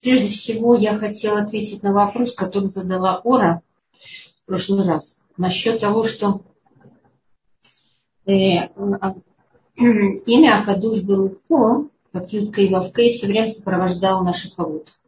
[0.00, 3.62] Прежде всего, я хотела ответить на вопрос, который задала Ора
[4.42, 5.20] в прошлый раз.
[5.36, 6.40] Насчет того, что
[8.24, 9.14] э, а,
[9.76, 14.98] имя Акадуш Баруху, как Ютка и Вавкей, все время сопровождало наши хавут.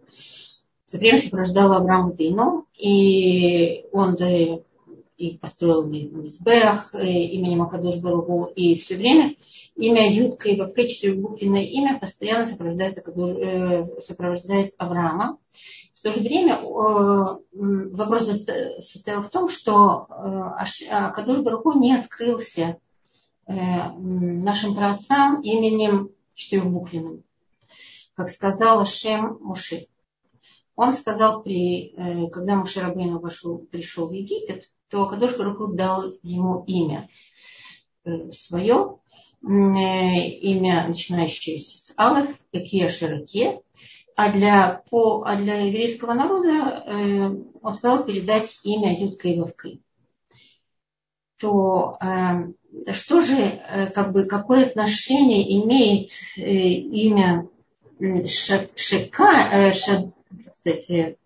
[0.85, 4.15] Все время сопровождало Авраама Вейну, и он
[5.17, 9.37] и построил Мизбех э, именем Акадуш Баруху, и все время
[9.77, 15.39] имя Ютка и Вавкей, четырехбуквенное имя, постоянно сопровождает, э, сопровождает Авраама.
[15.95, 18.27] В то же время вопрос
[18.81, 20.07] состоял в том, что
[20.91, 22.79] Акадуш Баруху не открылся
[23.47, 27.25] Э, нашим праотцам именем четырехбуквенным,
[28.15, 29.89] как сказал Шем Муши.
[30.77, 36.05] Он сказал, при, э, когда Муше Рабейну вошел, пришел в Египет, то Кадош Баруху дал
[36.23, 37.09] ему имя
[38.05, 39.01] э, свое,
[39.43, 43.61] имя, начинающееся с Алеф, Экия Широке,
[44.15, 49.83] а для, по, а для еврейского народа он стал передать имя Ютка и Вовкой.
[51.39, 51.99] То
[52.93, 57.49] что же, э, как бы, какое отношение имеет э, имя
[58.01, 60.13] Шека, э, Ша,
[60.51, 61.19] кстати,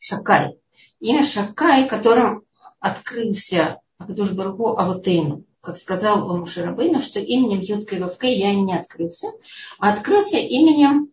[0.00, 0.58] Шакай?
[1.00, 2.44] Имя Шакай, которым
[2.80, 5.44] открылся Акадуш Баргу Авутейну.
[5.64, 9.28] Как сказал он Мушарабейну, что именем Юткой Вавкей я не открылся,
[9.78, 11.08] а открылся именем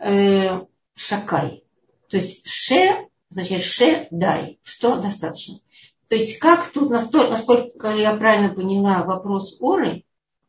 [0.00, 0.64] э,
[0.96, 1.62] Шакай.
[2.08, 5.60] То есть Ше, значит Ше Дай, что достаточно.
[6.08, 10.04] То есть как тут, настолько, насколько я правильно поняла вопрос Оры,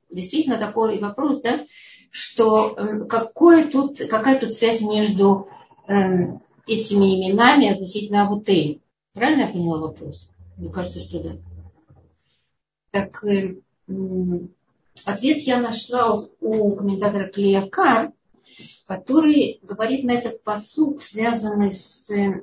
[0.09, 1.65] действительно такой вопрос, да,
[2.09, 5.49] что э, какое тут, какая тут связь между
[5.87, 5.93] э,
[6.65, 8.81] этими именами относительно Авутей.
[9.13, 10.29] Правильно я поняла вопрос?
[10.57, 11.35] Мне кажется, что да.
[12.95, 13.57] Так, э,
[15.03, 18.13] ответ я нашла у комментатора Клеякар,
[18.87, 22.41] который говорит на этот посук, связанный с, э,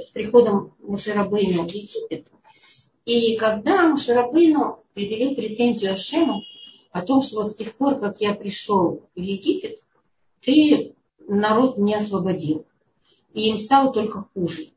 [0.00, 2.28] с приходом Мушерабейну в Египет.
[3.04, 6.42] И когда Мушерабейну предъявил претензию Ашему
[6.92, 9.80] о том, что вот с тех пор, как я пришел в Египет,
[10.40, 10.94] ты
[11.26, 12.64] народ не освободил.
[13.34, 14.68] И им стало только хуже.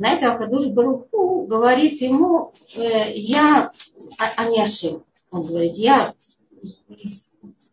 [0.00, 3.70] На это Акадуш Баруху говорит ему, э, я,
[4.18, 5.04] а, а не Ашем.
[5.30, 6.14] Он говорит, я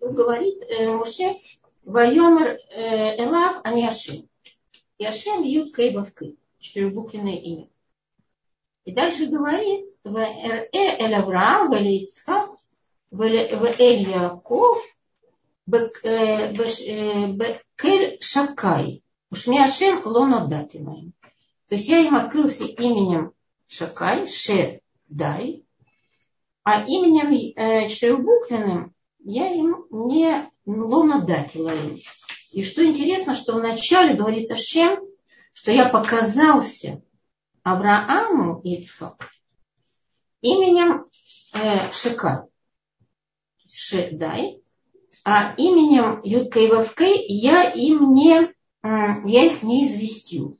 [0.01, 1.37] говорит э, Моше,
[1.85, 4.27] Вайомер э, Элав Аниашим.
[4.97, 6.35] И Ашем Ют Кейбавкы.
[6.59, 7.69] Четырехбуквенное имя.
[8.83, 12.49] И дальше говорит, в Р Э Эль Авраам, в Эль Ицхак,
[13.09, 14.83] в Эль Яков,
[16.03, 19.01] э, Бекель Шакай.
[20.05, 21.13] Лоно дати моим.
[21.67, 23.33] То есть я им открылся именем
[23.67, 25.65] Шакай, Ше Дай,
[26.63, 27.89] а именем э,
[29.19, 31.97] я им не лунодатила им.
[32.51, 34.99] И что интересно, что вначале говорит Ашем,
[35.53, 37.01] что я показался
[37.63, 39.25] Аврааму Ицхаку
[40.41, 41.05] именем
[41.53, 42.43] э, Шекай,
[43.69, 44.61] Шедай,
[45.23, 48.51] а именем Юдка и Вавкей я им не, э,
[48.83, 50.57] я их не известил.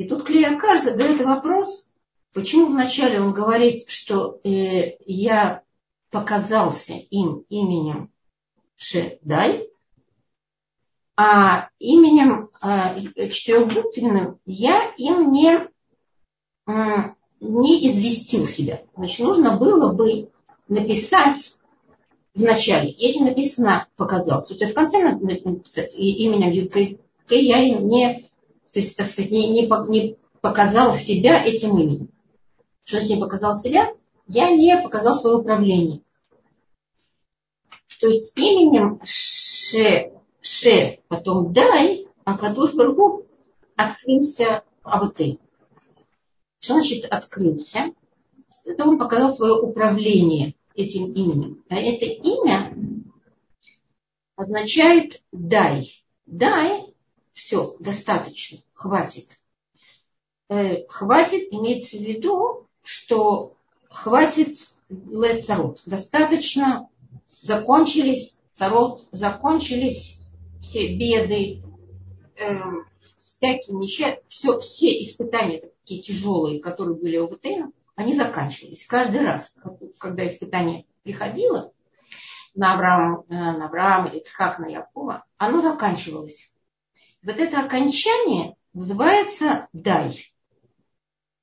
[0.00, 1.86] И тут Клеякар задает вопрос,
[2.32, 5.62] почему вначале он говорит, что э, я
[6.10, 8.10] показался им именем
[8.76, 9.68] Шедай,
[11.18, 15.68] а именем э, четырехбуквенным я им не,
[16.66, 18.82] э, не известил себя.
[18.96, 20.30] Значит, нужно было бы
[20.66, 21.58] написать
[22.32, 28.29] в начале, если написано показался, то в конце написать именем Юткой я им не,
[28.72, 32.08] то есть, так сказать, не, не, не показал себя этим именем.
[32.84, 33.94] Что значит не показал себя?
[34.32, 36.02] я не показал свое управление.
[37.98, 43.26] То есть именем Ше, Ше потом Дай, а Кадуш Баргу
[43.74, 45.40] открылся Авутей.
[46.60, 47.92] Что значит открылся?
[48.64, 51.64] Это он показал свое управление этим именем.
[51.68, 52.72] А это имя
[54.36, 56.04] означает дай.
[56.24, 56.89] Дай,
[57.40, 59.38] все, достаточно, хватит.
[60.50, 63.56] Э, хватит имеется в виду, что
[63.88, 64.58] хватит
[65.46, 65.82] царот.
[65.86, 66.88] Достаточно
[67.40, 70.20] закончились царот, закончились
[70.60, 71.62] все беды,
[72.36, 72.60] э,
[73.16, 78.84] всякие несчастья, все, все испытания такие тяжелые, которые были у Ватейна, они заканчивались.
[78.86, 79.56] Каждый раз,
[79.98, 81.72] когда испытание приходило
[82.54, 86.52] на Авраама, э, на Авраама Ицхак, на Якова, оно заканчивалось.
[87.22, 90.32] Вот это окончание называется дай.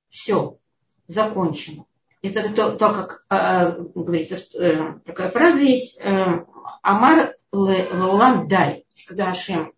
[0.10, 0.58] Все,
[1.06, 1.86] закончено.
[2.22, 6.46] Это то, то как э, говорится, э, такая фраза есть, э,
[6.82, 8.86] Амар Лаулам Дай.
[9.08, 9.74] Когда Ашем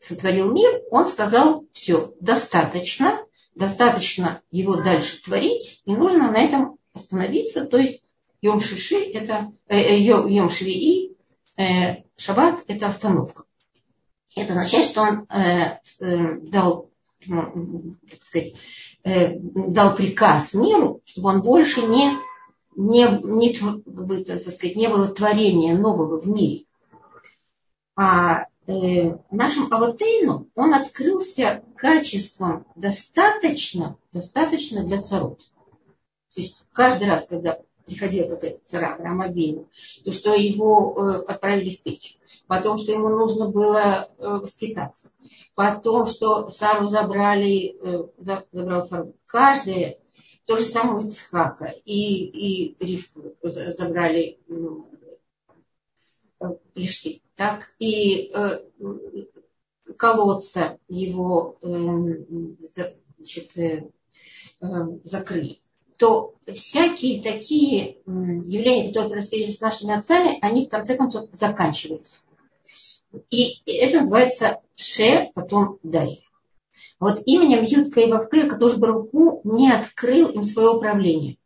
[0.00, 3.24] сотворил мир, он сказал, все, достаточно,
[3.54, 8.02] достаточно его дальше творить, и нужно на этом остановиться, то есть
[8.42, 11.16] Йом Шиши это э, э Йом Швии,
[11.56, 13.44] э, Шаббат это остановка.
[14.36, 16.90] Это означает, что он э, э, дал,
[17.26, 18.54] ну, так сказать,
[19.04, 22.10] э, дал приказ миру, чтобы он больше не,
[22.76, 26.64] не, не, так сказать, не было творения нового в мире.
[27.96, 35.40] А э, нашим Аватейну он открылся качеством достаточно, достаточно для царот.
[36.34, 39.68] То есть каждый раз, когда приходил этот царь Рамабейну,
[40.04, 45.10] то что его э, отправили в печь, потом, что ему нужно было э, скитаться,
[45.54, 48.08] потом, что Сару забрали, э,
[48.52, 49.14] забрал Фару.
[49.26, 49.98] Каждое,
[50.46, 54.38] то же самое у Ицхака, и, и Ривку забрали
[56.74, 58.58] Плешти, так, и э,
[59.96, 61.68] колодца его э,
[62.58, 63.90] значит, э,
[65.04, 65.60] закрыли
[66.04, 72.24] то всякие такие явления, которые происходили с нашими отцами, они в конце концов заканчиваются.
[73.30, 76.28] И это называется Ше, потом Дай.
[77.00, 81.38] Вот именем Ютка и Вавка Катош Баруху не открыл им свое управление.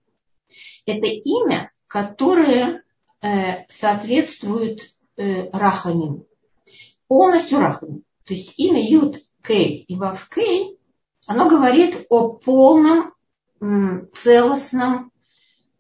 [0.86, 2.82] Это имя, которое
[3.20, 6.24] э, соответствует э, Раханим.
[7.06, 8.02] Полностью Раханим.
[8.24, 10.80] То есть имя Ют Кей и Вав Кей,
[11.26, 13.12] оно говорит о полном
[13.60, 15.12] целостном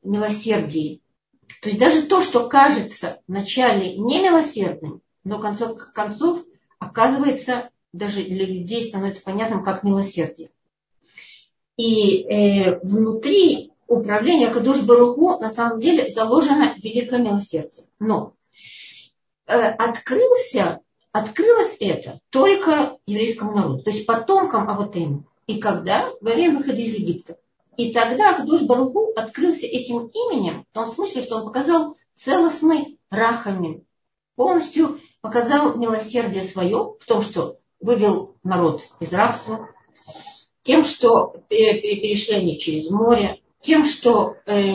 [0.02, 1.02] милосердии.
[1.62, 6.44] То есть даже то, что кажется вначале немилосердным, но концов концов
[6.78, 10.50] оказывается даже для людей становится понятным как милосердие.
[11.76, 17.86] И э, внутри управления Кадуш Баруху на самом деле заложено великое милосердие.
[17.98, 18.34] Но
[19.46, 20.80] э, открылся,
[21.12, 25.24] открылось это только еврейскому народу, то есть потомкам Аватейну.
[25.46, 26.10] И когда?
[26.20, 27.38] Во время выхода из Египта.
[27.78, 33.84] И тогда Кадуш Баруху открылся этим именем, в том смысле, что он показал целостный рахамин,
[34.34, 39.70] полностью показал милосердие свое в том, что вывел народ из рабства,
[40.60, 44.74] тем, что перешли они через море, тем, что, э,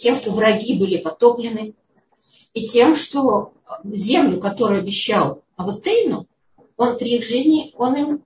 [0.00, 1.74] тем, что враги были потоплены,
[2.54, 3.52] и тем, что
[3.84, 6.26] землю, которую обещал Авутейну,
[6.78, 8.24] он при их жизни, он им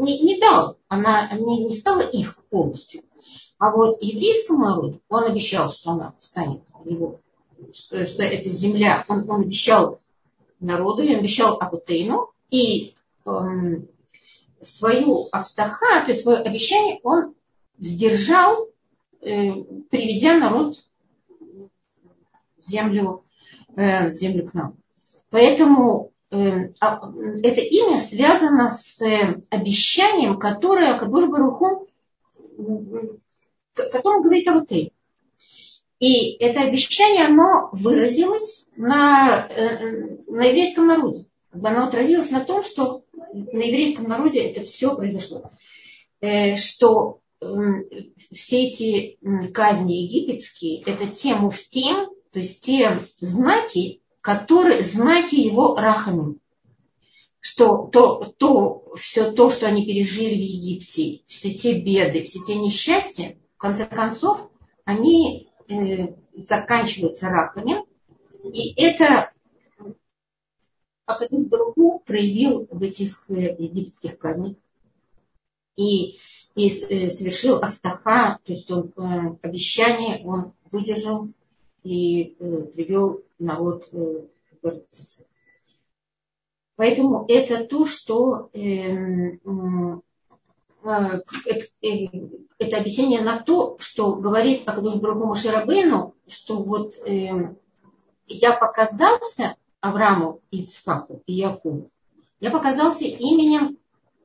[0.00, 3.02] не, не дал, она не, не стала их полностью.
[3.58, 7.20] А вот еврейскому народу он обещал, что она станет его,
[7.72, 10.00] что, что эта земля, он, он обещал
[10.60, 12.94] народу, и обещал Абутейну, и
[13.24, 13.88] эм,
[14.60, 17.34] свою автоха, то есть свое обещание он
[17.78, 18.68] сдержал,
[19.20, 19.52] э,
[19.90, 20.84] приведя народ
[22.58, 23.24] в землю,
[23.74, 24.76] э, в землю к нам.
[25.30, 31.88] Поэтому это имя связано с э, обещанием, которое Кадуш Баруху,
[33.74, 34.92] которому говорит Арутей.
[35.98, 41.26] И это обещание, оно выразилось на, э, на еврейском народе.
[41.52, 45.50] Оно отразилось на том, что на еврейском народе это все произошло.
[46.20, 47.84] Э, что эм,
[48.32, 49.18] все эти
[49.52, 56.40] казни египетские, это те муфтим, то есть те знаки, которые, знаки его рахами.
[57.38, 62.56] Что то, то, все то, что они пережили в Египте, все те беды, все те
[62.56, 64.50] несчастья, в конце концов,
[64.84, 67.84] они э, заканчиваются рахами.
[68.52, 69.30] И это
[71.04, 74.56] Акадуш Баруху проявил в этих э, египетских казнях.
[75.76, 76.18] И,
[76.56, 81.28] и э, совершил Астаха, то есть он э, обещание он выдержал
[81.86, 84.26] и э, привел народ э,
[84.60, 85.24] бороться.
[86.74, 89.38] Поэтому это то, что э, э,
[92.58, 96.94] это, объяснение на то, что говорит Акадуш Браху Маширабену, что вот
[98.26, 101.88] я показался Аврааму, Ицхаку и Якубу,
[102.40, 103.78] я показался именем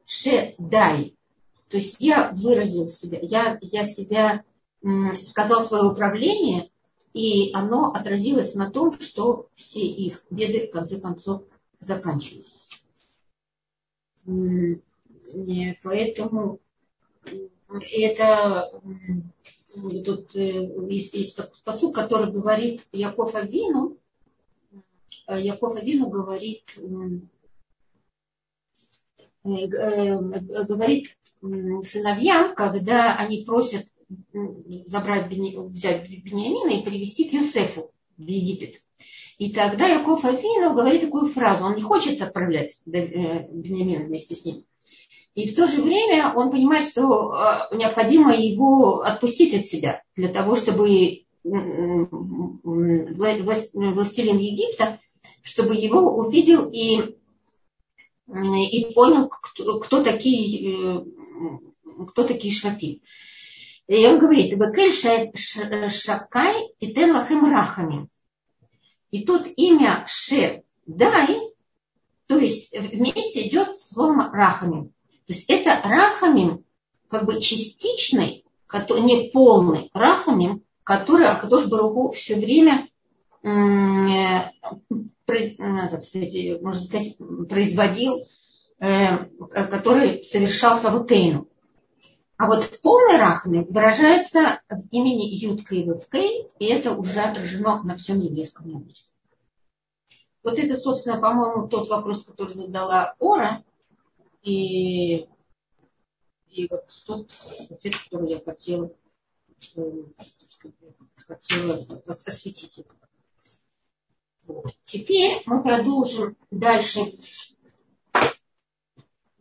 [0.06, 1.16] Шедай.
[1.70, 4.44] То есть я выразил себя, я, я себя
[4.82, 6.71] показал свое управление
[7.14, 11.44] и оно отразилось на том, что все их беды в конце концов
[11.80, 12.70] заканчивались.
[15.84, 16.60] Поэтому
[17.92, 18.72] это
[20.06, 23.98] тут э, есть, есть посуд, который говорит Яков Авину,
[25.28, 26.64] Яков Авину говорит,
[29.44, 30.18] э,
[30.66, 33.86] говорит сыновьям, когда они просят
[34.88, 38.82] забрать, взять Бениамина и привести к Юсефу в Египет.
[39.38, 41.66] И тогда Яков Авинов говорит такую фразу.
[41.66, 44.64] Он не хочет отправлять э, Бенемина вместе с ним.
[45.34, 50.28] И в то же время он понимает, что э, необходимо его отпустить от себя для
[50.28, 51.24] того, чтобы
[52.64, 55.00] властелин Египта,
[55.42, 57.00] чтобы его увидел и,
[58.28, 61.04] и понял, кто, кто такие, э,
[62.10, 63.02] кто такие швати.
[63.92, 68.08] И он говорит, Бекель Шакай и Телахем Рахами.
[69.10, 71.38] И тут имя Ше Дай,
[72.26, 74.94] то есть вместе идет слово Рахамим.
[75.28, 76.64] То есть это Рахамим,
[77.10, 82.88] как бы частичный, не полный Рахамим, который Акадош Баруху все время
[83.44, 83.50] э,
[86.62, 87.18] можно сказать,
[87.50, 88.26] производил,
[88.80, 89.18] э,
[89.50, 91.51] который совершал Савутейну.
[92.42, 97.98] А вот полный рахми выражается в имени Ютка и Вевкей, и это уже отражено на
[97.98, 99.04] всем еврейском языке.
[100.42, 103.64] Вот это, собственно, по-моему, тот вопрос, который задала Ора,
[104.42, 105.28] и,
[106.48, 107.32] и вот тот
[107.70, 108.90] ответ, который я хотела,
[109.76, 109.82] э,
[111.18, 112.84] хотела осветить.
[114.48, 114.74] Вот.
[114.86, 117.02] Теперь мы продолжим дальше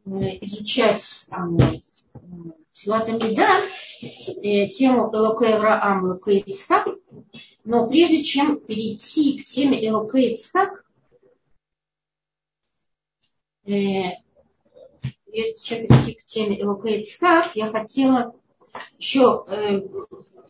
[0.04, 0.10] э,
[0.42, 1.80] изучать Силата
[2.86, 3.60] Мида,
[4.42, 6.88] э, тему Элокей Авраам, Элокей Ицхак.
[7.64, 10.84] Но прежде чем перейти к теме Элокей Ицхак,
[13.66, 14.16] э,
[15.26, 18.34] прежде чем перейти к теме Элокей Ицхак, я хотела
[18.98, 19.82] еще э,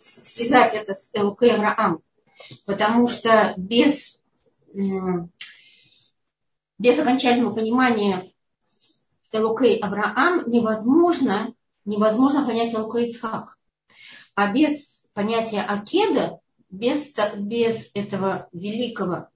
[0.00, 2.02] связать это с Элокей Авраам.
[2.64, 4.22] Потому что без,
[6.78, 8.32] без окончательного понимания
[9.32, 11.54] Элокей Авраам невозможно
[11.90, 13.58] невозможно понять Алкоицхак.
[14.34, 16.38] А без понятия Акеда,
[16.70, 19.28] без, без этого великого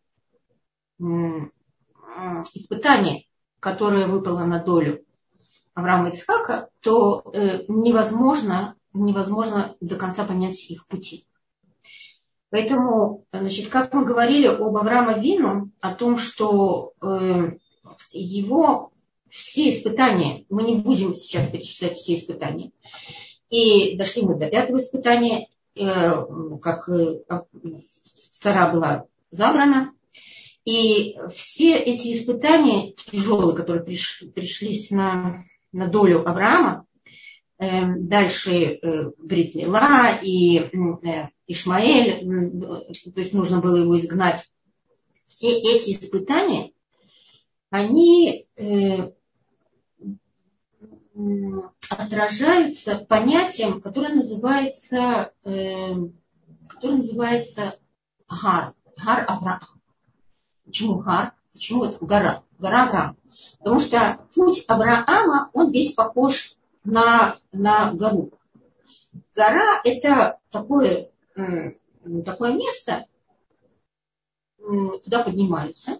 [2.55, 3.25] испытания,
[3.61, 5.05] которое выпало на долю
[5.75, 11.27] Авраама Ицхака, то э, невозможно, невозможно до конца понять их пути.
[12.51, 17.59] Поэтому, значит, как мы говорили об Авраама Вину, о том, что э,
[18.13, 18.93] его
[19.35, 22.71] все испытания, мы не будем сейчас перечислять все испытания.
[23.51, 25.81] И дошли мы до пятого испытания, э,
[26.63, 27.19] как э,
[28.31, 29.93] Сара была забрана.
[30.65, 36.87] И все эти испытания тяжелые, которые пришлись на, на долю Авраама,
[37.59, 38.79] э, дальше
[39.19, 40.71] Бритлила и
[41.49, 42.61] Ишмаэль,
[43.13, 44.49] то есть нужно было его изгнать.
[45.27, 46.71] Все эти испытания,
[47.71, 48.47] они
[51.89, 55.95] отражаются понятием, которое называется, э,
[56.69, 57.79] которое называется
[58.29, 58.75] Гар.
[58.97, 59.81] Гар Авраам.
[60.65, 61.35] Почему Гар?
[61.53, 62.43] Почему это гора?
[62.59, 63.17] Гора Авраам.
[63.59, 68.31] Потому что путь Авраама, он весь похож на, на гору.
[69.35, 71.11] Гора– это такое,
[72.25, 73.07] такое место,
[74.59, 75.99] туда поднимаются,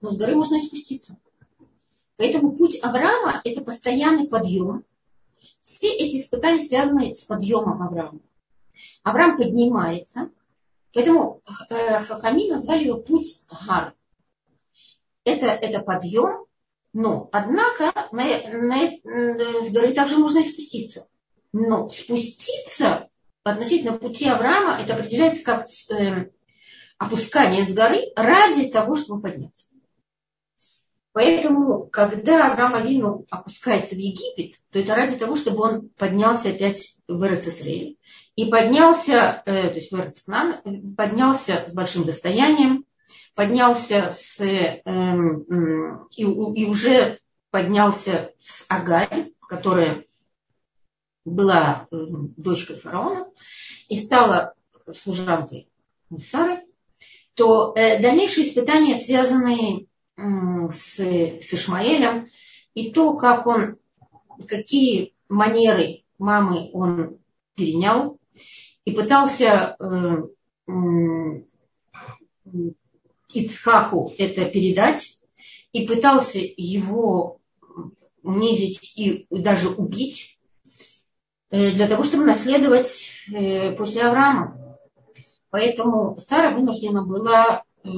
[0.00, 1.16] но с горы можно и спуститься.
[2.16, 4.84] Поэтому путь Авраама– это постоянный подъем.
[5.60, 8.20] Все эти испытания связаны с подъемом Авраама.
[9.02, 10.30] Авраам поднимается,
[10.92, 13.94] поэтому э, Хахами назвали его путь Гар.
[15.24, 16.46] Это, это подъем,
[16.92, 21.08] но, однако, на, на, с горы также можно и спуститься.
[21.52, 23.08] Но спуститься
[23.42, 26.30] относительно пути Авраама, это определяется как э,
[26.98, 29.66] опускание с горы ради того, чтобы подняться.
[31.14, 36.96] Поэтому, когда Авраам Авину опускается в Египет, то это ради того, чтобы он поднялся опять
[37.06, 37.98] в Эрцисраиль.
[38.34, 42.84] И поднялся, э, то есть в Эрцкнан, поднялся с большим достоянием,
[43.36, 45.14] поднялся с, э, э,
[46.16, 47.20] и, и уже
[47.52, 50.06] поднялся с Агарь, которая
[51.24, 51.96] была э,
[52.36, 53.28] дочкой фараона,
[53.88, 54.54] и стала
[54.92, 55.68] служанкой
[56.18, 56.64] Сары,
[57.34, 62.28] то э, дальнейшие испытания, связанные с, с Ишмаэлем,
[62.74, 63.76] и то, как он,
[64.46, 67.18] какие манеры мамы он
[67.54, 68.18] перенял,
[68.84, 70.22] и пытался э,
[73.32, 75.18] Ицхаку это передать,
[75.72, 77.40] и пытался его
[78.22, 80.38] унизить и даже убить,
[81.50, 83.02] э, для того, чтобы наследовать
[83.32, 84.78] э, после Авраама.
[85.50, 87.88] Поэтому Сара вынуждена была э,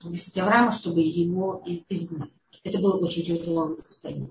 [0.00, 2.32] попросить Авраама, чтобы его изгнали.
[2.64, 4.30] Это было очень тяжелое испытание.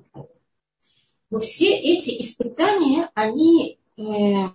[1.30, 4.48] Но все эти испытания, они, э,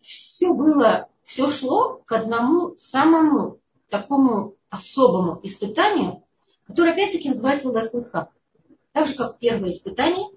[0.00, 6.24] все было, все шло к одному самому такому особому испытанию,
[6.64, 8.30] которое опять-таки называется лехлыха.
[8.92, 10.28] Так же, как первое испытание,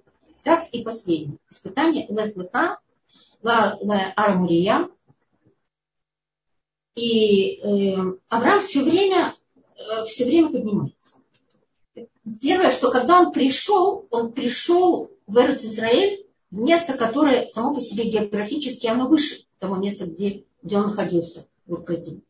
[0.43, 1.37] так и последнее.
[1.49, 2.79] Испытание лехлыха,
[3.41, 4.89] арамурия.
[6.95, 7.95] И э,
[8.29, 9.33] Авраам все время,
[10.05, 11.17] все время поднимается.
[12.41, 18.05] Первое, что когда он пришел, он пришел в Эрц Израиль, место, которое само по себе
[18.05, 22.21] географически, оно выше того места, где, где он находился в Урказине.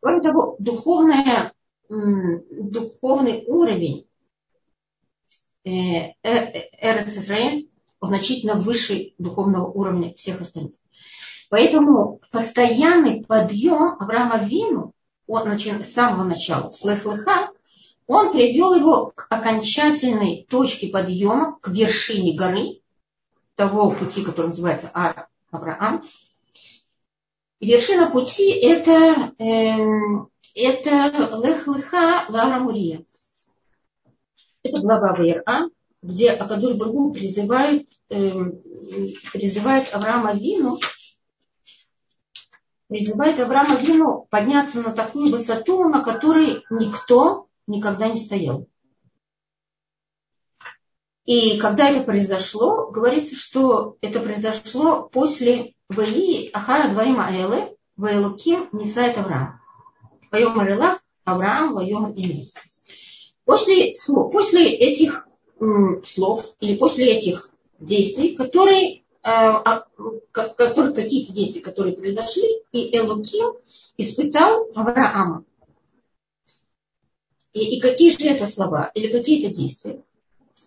[0.00, 1.52] Кроме того, духовная,
[1.88, 4.06] духовный уровень
[5.64, 7.70] э, э, Эрец Израиль
[8.00, 10.72] значительно выше духовного уровня всех остальных.
[11.50, 14.92] Поэтому постоянный подъем Авраама Вину,
[15.26, 17.50] он начал с самого начала, с Лехлыха,
[18.06, 22.80] он привел его к окончательной точке подъема, к вершине горы,
[23.54, 24.90] того пути, который называется
[25.50, 26.02] Авраам,
[27.62, 29.76] и вершина пути это, э,
[30.56, 32.26] это Лех-Леха.
[34.64, 35.70] Это глава ВРА,
[36.02, 38.32] где Акадуш Бургу призывает, э,
[39.32, 40.80] призывает Авраама Вину
[42.92, 48.68] призывает Авраама Вину подняться на такую высоту, на которой никто никогда не стоял.
[51.24, 59.16] И когда это произошло, говорится, что это произошло после Ваи Ахара Дварима Элы, Ваилуким Нисайт
[59.16, 59.60] Авраам.
[60.30, 62.50] Вайом Арилах Авраам, Вайом Или.
[63.44, 63.94] После,
[64.30, 65.26] после этих
[66.04, 69.01] слов или после этих действий, которые
[70.94, 73.54] какие-то действия, которые произошли, и Элуким
[73.96, 75.44] испытал Авраама.
[77.52, 80.02] И, и какие же это слова или какие это действия?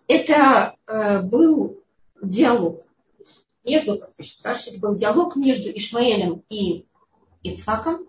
[0.08, 1.82] Это э, был
[2.22, 2.86] диалог
[3.64, 6.86] между, как пишет Рашид, был диалог между Ишмаэлем и
[7.42, 8.06] Ицхаком,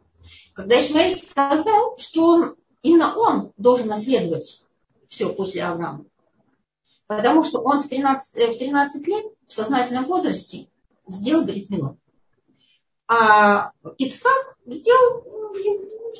[0.53, 4.63] когда Ишмаэль сказал, что он, именно он должен наследовать
[5.07, 6.05] все после Авраама.
[7.07, 10.69] Потому что он в 13, э, в 13 лет в сознательном возрасте
[11.07, 11.97] сделал Бритмилу.
[13.07, 15.23] А Ицхак сделал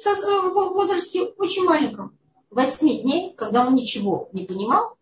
[0.05, 2.17] в возрасте очень маленьком,
[2.49, 4.97] 8 дней, когда он ничего не понимал.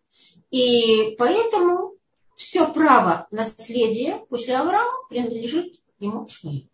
[0.50, 1.94] И поэтому
[2.34, 6.68] все право наследия после Авраама принадлежит ему Шмею.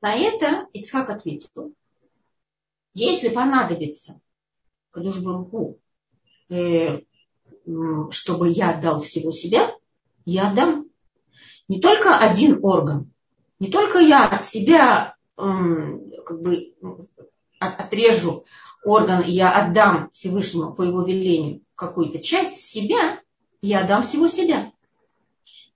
[0.00, 1.74] На это Ицхак ответил,
[2.94, 4.20] если понадобится
[4.90, 5.80] Кадушбургу,
[6.50, 7.00] э,
[8.10, 9.74] чтобы я отдал всего себя,
[10.24, 10.86] я отдам.
[11.68, 13.12] Не только один орган,
[13.58, 16.74] не только я от себя как бы
[17.58, 18.44] отрежу
[18.84, 23.20] орган, я отдам Всевышнему по его велению какую-то часть себя,
[23.60, 24.72] я дам всего себя.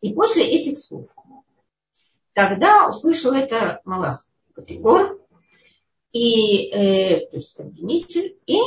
[0.00, 1.08] И после этих слов,
[2.32, 5.18] тогда услышал это Малах Категор,
[6.12, 8.58] и, э, то есть обвинитель, и,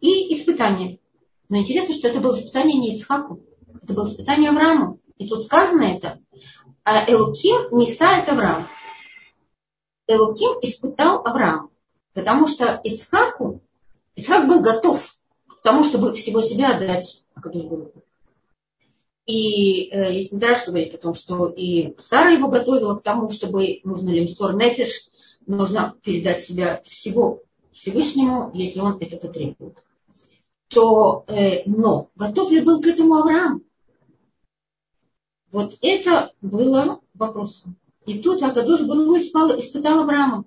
[0.00, 0.98] и испытание.
[1.50, 3.40] Но интересно, что это было испытание не Ицхаку,
[3.82, 4.98] это было испытание Аврааму.
[5.18, 6.18] И тут сказано это,
[6.84, 8.68] а Элуким не сает Авраам.
[10.06, 11.70] Элуким испытал Авраам,
[12.14, 13.60] потому что Ицхаку,
[14.16, 15.06] Ицхак был готов
[15.46, 17.64] к тому, чтобы всего себя отдать Акадуш
[19.30, 23.30] и э, есть Мидраш, что говорит о том, что и Сара его готовила к тому,
[23.30, 25.08] чтобы нужно ли мсор нефиш,
[25.46, 29.78] нужно передать себя всего Всевышнему, если он это потребует.
[30.70, 33.62] То, э, но готов ли был к этому Авраам?
[35.50, 37.76] Вот это было вопросом.
[38.06, 40.44] И тут Агадош Бургу испытал Авраама.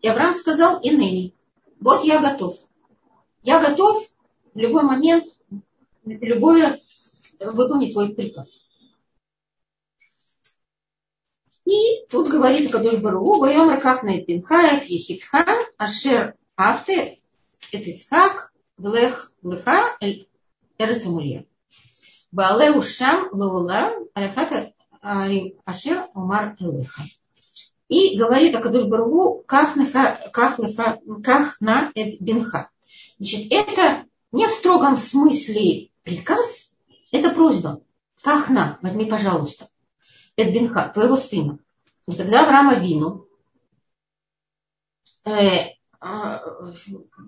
[0.00, 1.34] И Авраам сказал Инени,
[1.80, 2.56] вот я готов.
[3.42, 4.02] Я готов
[4.54, 5.24] в любой момент,
[6.04, 6.80] любое
[7.38, 8.70] выполнить твой приказ.
[11.66, 15.44] И тут говорит Кадош Бару, воем раках на Пинхаят, Ехитха,
[15.76, 17.18] Ашер Афте,
[17.70, 19.98] Этицхак, Влех Леха,
[20.78, 21.46] Эрцамурия.
[22.30, 27.02] Баале Ушам Лаула, Алехата Ашер Умар Элеха.
[27.88, 32.70] И говорит Акадуш Баругу, как на эт бинха.
[33.18, 36.72] Значит, это не в строгом смысле приказ,
[37.10, 37.80] это просьба.
[38.22, 39.68] Кахна, возьми, пожалуйста.
[40.36, 41.58] Эдбинха, твоего сына.
[42.06, 43.26] И тогда Авраама Вину
[45.24, 45.70] э, э,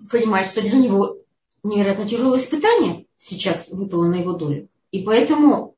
[0.09, 1.17] понимает, что для него
[1.63, 4.69] невероятно тяжелое испытание сейчас выпало на его долю.
[4.91, 5.75] И поэтому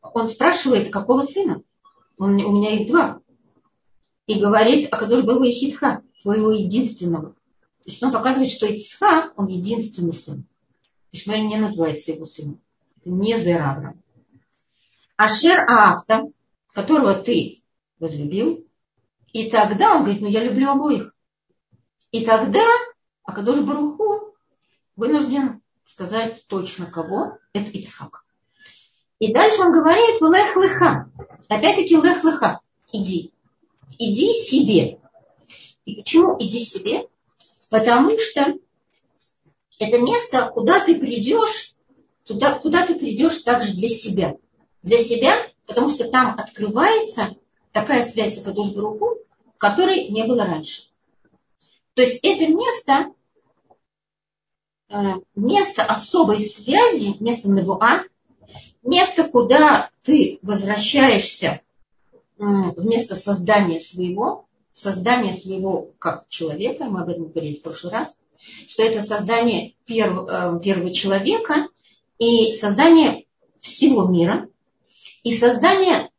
[0.00, 1.62] он спрашивает, какого сына?
[2.18, 3.20] Он, у меня их два.
[4.26, 7.30] И говорит, а Кадош Бару Хитха, твоего единственного.
[7.84, 10.44] То есть он показывает, что Ицхак, он единственный сын.
[11.12, 12.60] Ишмаэль не называется его сыном
[13.04, 13.96] не Зеравра.
[15.16, 16.24] Ашер Аавта,
[16.72, 17.62] которого ты
[17.98, 18.66] возлюбил,
[19.32, 21.14] и тогда он говорит, ну я люблю обоих.
[22.10, 22.64] И тогда
[23.24, 23.93] А Кадош Баруху
[24.96, 27.38] вынужден сказать точно кого.
[27.52, 28.24] Это Ицхак.
[29.18, 31.10] И дальше он говорит лех леха.
[31.48, 32.60] Опять-таки лех леха.
[32.92, 33.32] Иди.
[33.98, 34.98] Иди себе.
[35.84, 37.08] И почему иди себе?
[37.70, 38.54] Потому что
[39.78, 41.74] это место, куда ты придешь,
[42.24, 44.36] туда, куда ты придешь также для себя.
[44.82, 47.36] Для себя, потому что там открывается
[47.72, 49.18] такая связь с Акадош Баруху,
[49.58, 50.82] которой не было раньше.
[51.94, 53.12] То есть это место,
[55.34, 58.04] место особой связи, место Навуа,
[58.82, 61.60] место, куда ты возвращаешься
[62.36, 68.20] в место создания своего, создания своего как человека, мы об этом говорили в прошлый раз,
[68.68, 71.68] что это создание первого, э, первого человека
[72.18, 73.24] и создание
[73.58, 74.48] всего мира,
[75.22, 76.10] и создание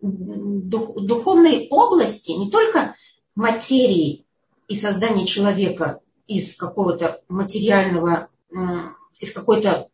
[0.00, 2.94] духовной области, не только
[3.34, 4.24] материи
[4.68, 8.28] и создание человека из какого-то материального,
[9.20, 9.88] из какой-то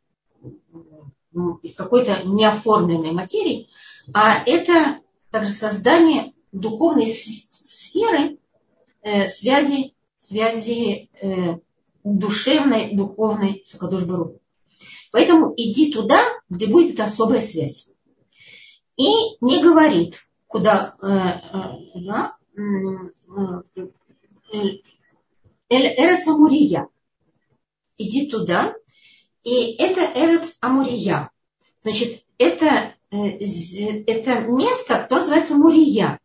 [1.63, 3.69] из какой-то неоформленной материи,
[4.13, 8.39] а это также создание духовной сферы
[9.03, 11.59] э, связи, связи э,
[12.05, 14.05] душевной, духовной с Акадуш
[15.11, 17.91] Поэтому иди туда, где будет эта особая связь.
[18.97, 19.09] И
[19.41, 22.61] не говорит, куда да, э,
[24.53, 24.83] э,
[25.77, 26.89] Эрец Амурия.
[27.99, 28.75] Иди туда.
[29.45, 31.31] И это Эрец Амурия.
[31.83, 33.17] Значит, это, э,
[34.07, 36.21] это место, которое называется Мурия.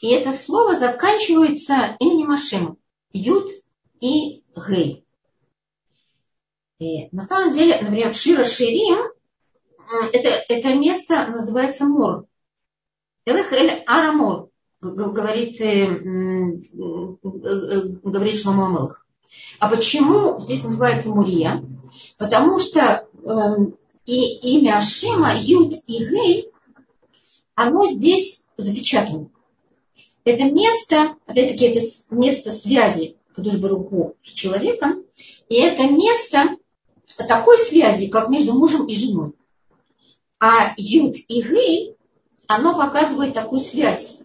[0.00, 2.76] И это слово заканчивается именем Ашема.
[3.12, 3.50] Ют
[4.00, 5.04] и Гей.
[6.78, 9.10] И на самом деле, например, Шира Ширим
[10.12, 12.26] это, это место называется Мор.
[13.24, 14.49] Элех эль Арамор,
[14.80, 16.58] говорит, э, э,
[18.02, 19.06] говорит Шломо Амелах.
[19.58, 21.62] А почему здесь называется Мурия?
[22.16, 23.56] Потому что э,
[24.06, 26.50] и имя Ашема, Юд и Гей,
[27.54, 29.28] оно здесь запечатано.
[30.24, 35.04] Это место, опять-таки, это место связи Кадуш Баруху с человеком,
[35.48, 36.56] и это место
[37.28, 39.32] такой связи, как между мужем и женой.
[40.38, 41.96] А Юд и Гей,
[42.46, 44.20] оно показывает такую связь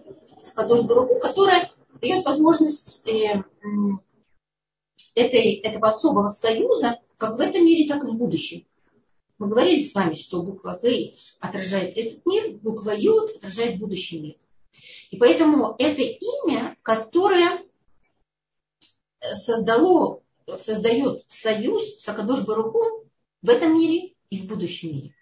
[0.45, 0.81] с Кадош
[1.21, 3.43] которая дает возможность э,
[5.15, 8.65] этой, этого особого союза как в этом мире, так и в будущем.
[9.38, 14.36] Мы говорили с вами, что буква Гей отражает этот мир, буква Юд отражает будущий мир.
[15.12, 17.65] И поэтому это имя, которое
[19.34, 20.21] создало,
[20.58, 23.05] создает союз с Акадош Баруху
[23.41, 25.15] в этом мире и в будущем мире.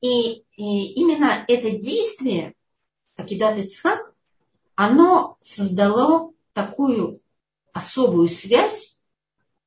[0.00, 2.54] И, и именно это действие,
[3.16, 4.14] Акидат Ицхак,
[4.74, 7.20] оно создало такую
[7.72, 8.98] особую связь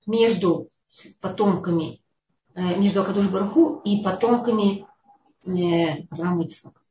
[0.06, 0.70] между
[1.20, 2.02] потомками,
[2.54, 4.88] э, между Акадуш Барху и потомками
[5.46, 6.82] э, Авраама Ицхака.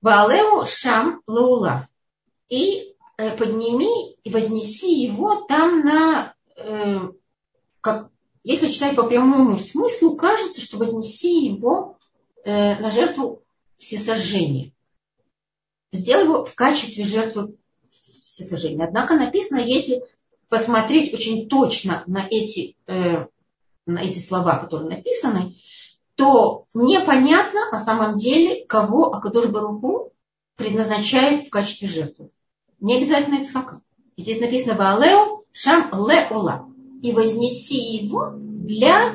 [0.00, 1.88] Ваалеу Шам Лаула.
[2.48, 6.34] И э, подними и вознеси его там на,
[7.80, 8.10] как
[8.44, 11.98] если читать по прямому смыслу, кажется, что вознеси его
[12.44, 13.42] на жертву
[13.78, 14.71] всесожжения.
[15.92, 17.54] Сделай его в качестве жертвы
[17.90, 18.84] всесожжения.
[18.84, 20.02] Однако написано, если
[20.48, 23.26] посмотреть очень точно на эти, э,
[23.86, 25.56] на эти слова, которые написаны,
[26.14, 30.12] то непонятно на самом деле, кого Акадош Баруху
[30.56, 32.30] предназначает в качестве жертвы.
[32.80, 33.80] Не обязательно Ицхака.
[34.16, 36.68] Здесь написано Ваалеу Шам Леола
[37.02, 39.14] и вознеси его для,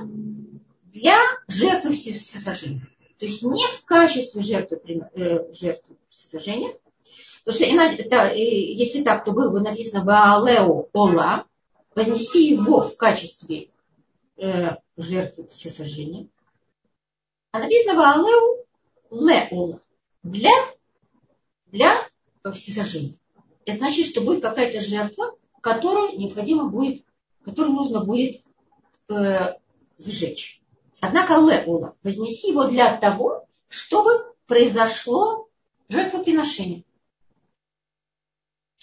[0.85, 2.87] для жертвы всесожжения.
[3.17, 4.79] То есть не в качестве жертвы,
[5.15, 6.77] э, жертвы всесожжения,
[7.43, 11.45] потому что иначе, это, если так, то было бы написано Ваалео Ола,
[11.95, 13.69] вознеси его в качестве
[14.37, 16.27] э, жертвы всесожжения.
[17.51, 18.65] А написано Ваалео
[19.09, 19.81] Леола,
[20.23, 20.51] для,
[21.67, 22.07] для
[22.53, 23.15] всесожжения.
[23.65, 27.03] Это значит, что будет какая-то жертва, которую необходимо будет
[27.47, 28.41] который нужно будет
[29.07, 29.53] э,
[29.97, 30.61] сжечь.
[31.01, 34.11] Однако леула, вознеси его для того, чтобы
[34.47, 35.47] произошло
[35.89, 36.83] жертвоприношение.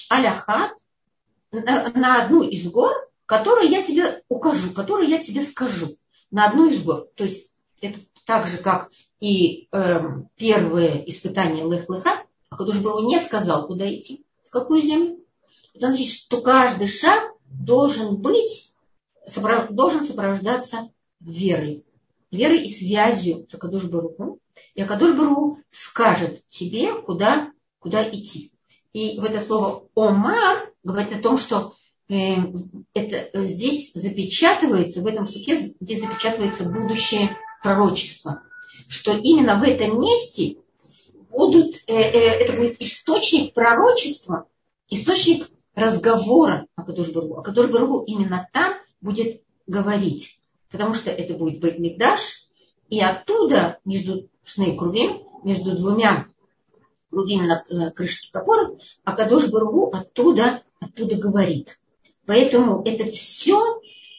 [0.09, 0.73] Аляхат
[1.51, 2.93] на, одну из гор,
[3.27, 5.89] которую я тебе укажу, которую я тебе скажу.
[6.31, 7.07] На одну из гор.
[7.17, 7.51] То есть
[7.81, 10.01] это так же, как и э,
[10.37, 15.19] первое испытание Лех-Леха, а Кадуш Бару не сказал, куда идти, в какую землю.
[15.75, 18.73] Это значит, что каждый шаг должен быть,
[19.71, 21.85] должен сопровождаться верой.
[22.35, 24.41] Верой и связью с Акадуш Баруху.
[24.75, 28.53] И Акадуш Бару скажет тебе, куда, куда идти.
[28.93, 31.75] И в это слово «омар» говорит о том, что
[32.09, 32.37] э,
[32.93, 38.43] это, здесь запечатывается, в этом суке здесь запечатывается будущее пророчество.
[38.89, 40.57] Что именно в этом месте
[41.31, 44.47] будут, э, э, это будет источник пророчества,
[44.89, 47.39] источник разговора о Кадушбургу.
[47.39, 50.39] О Кадушбургу именно там будет говорить.
[50.75, 52.49] Потому что это будет Бейтмикдаш,
[52.91, 56.27] и оттуда между Шнейкрувим, между двумя
[57.11, 61.79] крувим на э, крышке капора, а Кадош Баругу оттуда, оттуда говорит.
[62.27, 63.61] Поэтому это все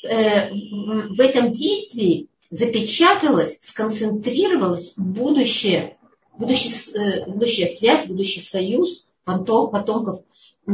[0.08, 5.98] э, в этом действии запечаталось, сконцентрировалось будущее,
[6.38, 10.22] будущее, э, будущая связь, будущий союз потом, потомков
[10.68, 10.72] э,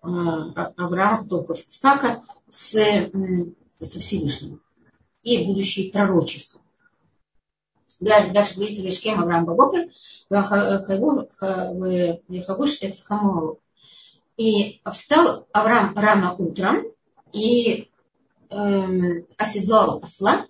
[0.00, 2.70] а, Авраама, потомков Исаака с,
[3.78, 4.62] со Всевышним
[5.22, 6.60] и будущее пророчество.
[8.00, 9.88] Дальше говорится Вешкем Авраам Бабокер,
[12.82, 13.60] это Хамору.
[14.36, 16.84] И встал Авраам рано утром
[17.32, 17.88] и
[18.50, 20.46] э, оседлал осла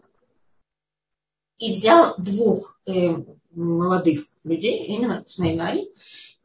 [1.59, 3.17] и взял двух э,
[3.53, 5.91] молодых людей, именно Шнайнари.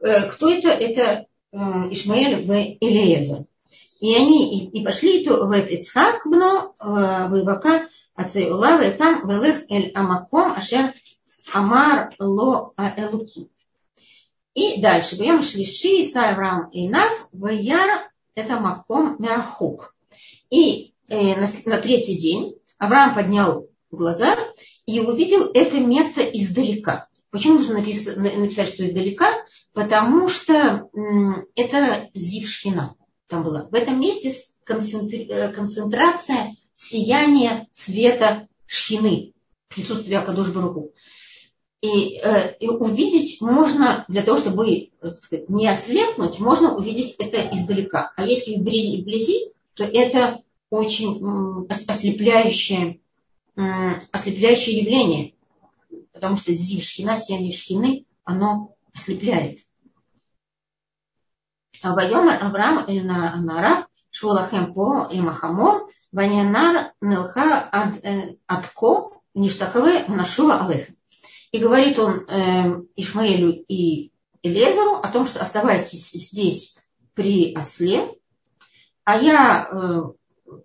[0.00, 0.68] Э, кто это?
[0.68, 1.56] Это э,
[1.90, 3.46] Ишмаэль в Элиезер.
[4.00, 9.28] И они и, и пошли в Ицхак бно, э, в Ивака, Ацей Улава, и там
[9.28, 10.94] велех эль амаком, ашер
[11.52, 13.48] амар ло аэлуки.
[14.54, 15.16] И дальше.
[15.16, 19.94] Бьем шлиши, Иса Авраам и Нав, Ваяр, это маком Мярахук.
[20.50, 24.36] И э, на, на третий день Авраам поднял глаза
[24.86, 27.08] и увидел это место издалека.
[27.30, 29.28] Почему нужно написать, написать, что издалека?
[29.72, 32.94] Потому что м, это Зившхина
[33.28, 33.68] там была.
[33.70, 34.34] В этом месте
[34.66, 39.32] э, концентрация сияния света шхины,
[39.68, 40.92] присутствия Акадош Баруху.
[41.80, 48.12] И, э, и увидеть можно, для того, чтобы сказать, не ослепнуть, можно увидеть это издалека.
[48.16, 53.00] А если вблизи, то это очень ослепляющее,
[53.54, 55.34] ослепляющее явление.
[56.12, 59.60] Потому что зив шхина, сияние шхины, оно ослепляет.
[61.82, 67.70] Вайомар Авраам или на Нара, Шволахем по и Махамор, Ванянар Нелха
[68.02, 70.96] э, Адко, Ништахаве Нашува Алехем.
[71.52, 74.12] И говорит он э, Ишмаэлю и
[74.42, 76.76] Элезеру о том, что оставайтесь здесь
[77.14, 78.14] при осле,
[79.04, 80.02] а я э,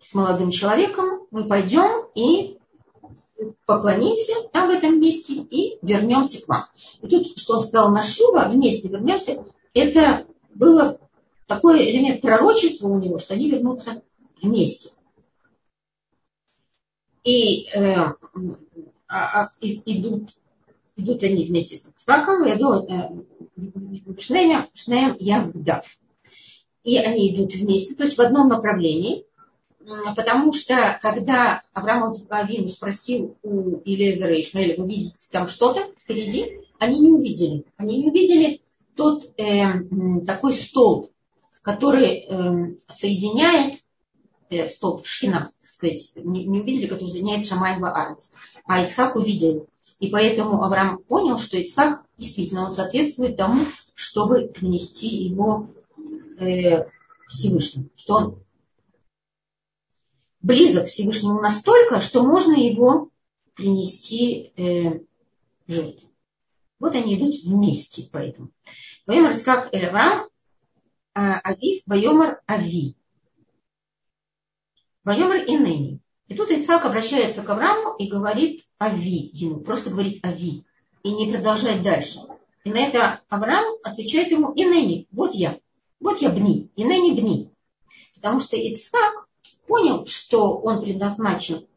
[0.01, 2.57] с молодым человеком, мы пойдем и
[3.65, 6.65] поклонимся там в этом месте и вернемся к вам.
[7.01, 10.99] И тут, что он сказал на Шува, вместе вернемся, это было
[11.55, 14.01] такой элемент пророчества у него, что они вернутся
[14.41, 14.89] вместе.
[17.23, 18.15] И, э, а,
[19.07, 20.31] а, идут
[20.95, 22.89] идут они вместе с Ицхаком, идут
[24.21, 25.85] Шнеем, Шнеем Ягдав.
[26.83, 29.25] И они идут вместе, то есть в одном направлении,
[30.15, 36.59] потому что когда Авраам Авин спросил у Илезера и Ишмаэля, вы видите там что-то впереди,
[36.79, 37.65] они не увидели.
[37.77, 38.61] Они не увидели
[38.95, 41.12] тот э, такой столб,
[41.63, 43.81] который э, соединяет
[44.51, 48.33] э, столб Шхина, сказать, не, не увидели, который соединяет Шамай Арец.
[48.65, 49.67] А Ицхак увидел
[49.99, 55.69] и поэтому Авраам понял, что Ицхак действительно он соответствует тому, чтобы принести его
[56.37, 56.89] э,
[57.27, 57.89] Всевышнему.
[57.95, 58.43] Что он
[60.41, 63.09] близок Всевышнему настолько, что можно его
[63.55, 64.99] принести э,
[65.67, 66.09] жертву.
[66.79, 68.49] Вот они идут вместе поэтому.
[69.05, 70.27] Вайомар Ицхак Эль Авраам,
[71.13, 72.95] Авив, Вайомар Ави.
[75.03, 75.99] Вайомар Инени.
[76.27, 80.65] И тут Ицхак обращается к Аврааму и говорит Ави ему, просто говорит Ави,
[81.03, 82.19] и не продолжает дальше.
[82.63, 85.59] И на это Авраам отвечает ему Инени, вот я,
[85.99, 87.51] вот я Бни, Инени Бни.
[88.15, 89.27] Потому что Ицхак
[89.67, 91.67] понял, что он предназначен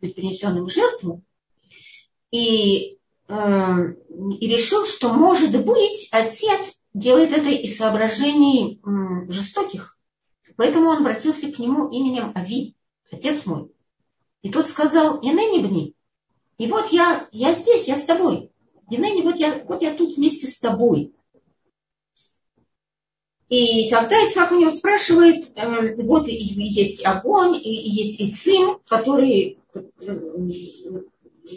[0.00, 1.22] быть принесенным в жертву,
[2.30, 8.80] и, э, и решил, что, может быть, отец делает это из соображений
[9.28, 9.98] жестоких.
[10.56, 12.74] Поэтому он обратился к нему именем Ави
[13.12, 13.70] отец мой.
[14.42, 15.94] И тот сказал, и ныне бни.
[16.58, 18.50] И вот я, я здесь, я с тобой.
[18.90, 21.12] И ныне вот я, вот я тут вместе с тобой.
[23.48, 29.60] И тогда Ицхак у него спрашивает, э, вот есть огонь, и, и есть Ицим, который,
[29.74, 29.82] э,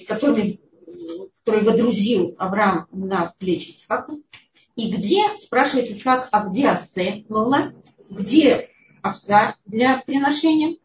[0.08, 0.60] который,
[1.40, 4.18] который водрузил Авраам на плечи Ицхака.
[4.80, 7.74] И где, спрашивает Ицхак, а где Асе, Лола,
[8.10, 8.70] где
[9.02, 10.78] овца для приношения?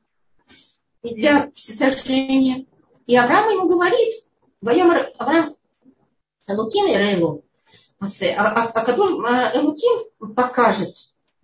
[1.04, 2.66] и для всесожжения.
[3.06, 4.24] И Авраам ему говорит,
[4.60, 5.54] Вайом Авраам
[6.48, 7.44] Элуким и Рейлу.
[8.00, 10.94] А, а, а Элуким покажет,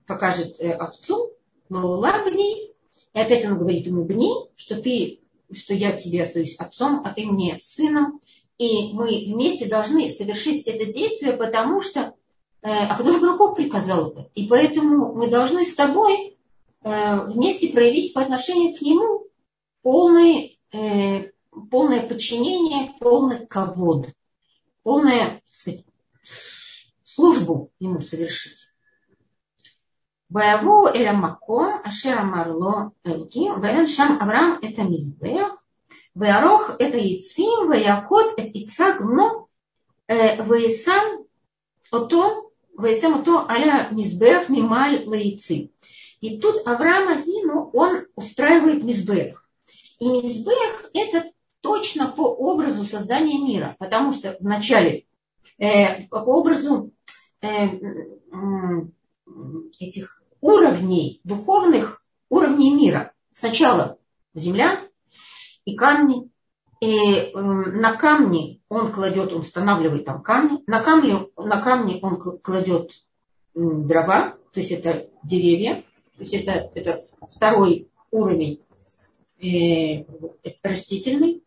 [0.06, 1.36] покажет э, овцу
[1.68, 2.70] Лаулагни.
[3.12, 5.20] И опять он говорит ему бни, что ты,
[5.52, 8.20] что я тебе остаюсь отцом, а ты мне сыном.
[8.56, 12.14] И мы вместе должны совершить это действие, потому что
[12.62, 14.30] Э, а Кадош Баруху приказал это.
[14.34, 16.36] И поэтому мы должны с тобой
[16.82, 19.26] э, вместе проявить по отношению к нему
[19.82, 21.30] полное э,
[21.70, 24.08] полное подчинение, полный ковод,
[24.82, 25.40] полную
[27.02, 28.66] службу ему совершить.
[30.28, 31.38] Боеву эля
[31.82, 35.64] ашера марло элки, варен шам Авраам это мизбех,
[36.14, 39.46] варох это яцим, ваякот это ицагно,
[40.06, 41.24] ваисам
[41.90, 42.49] ото
[42.80, 45.70] Вайсамуто аля мизбех мималь лаицы.
[46.20, 49.48] И тут Авраам Вину, он устраивает мизбех.
[49.98, 55.04] И мизбех– это точно по образу создания мира, потому что вначале
[55.58, 56.90] э, по образу
[57.42, 57.80] э, э,
[59.78, 63.12] этих уровней, духовных уровней мира.
[63.34, 63.98] Сначала
[64.34, 64.80] земля
[65.66, 66.30] и камни,
[66.80, 70.62] и на камни он кладет, он устанавливает там камни.
[70.66, 72.92] На камне, на камне он кладет
[73.54, 75.84] дрова, то есть это деревья.
[76.16, 78.62] То есть это, это второй уровень
[79.42, 80.04] э,
[80.62, 81.42] растительный.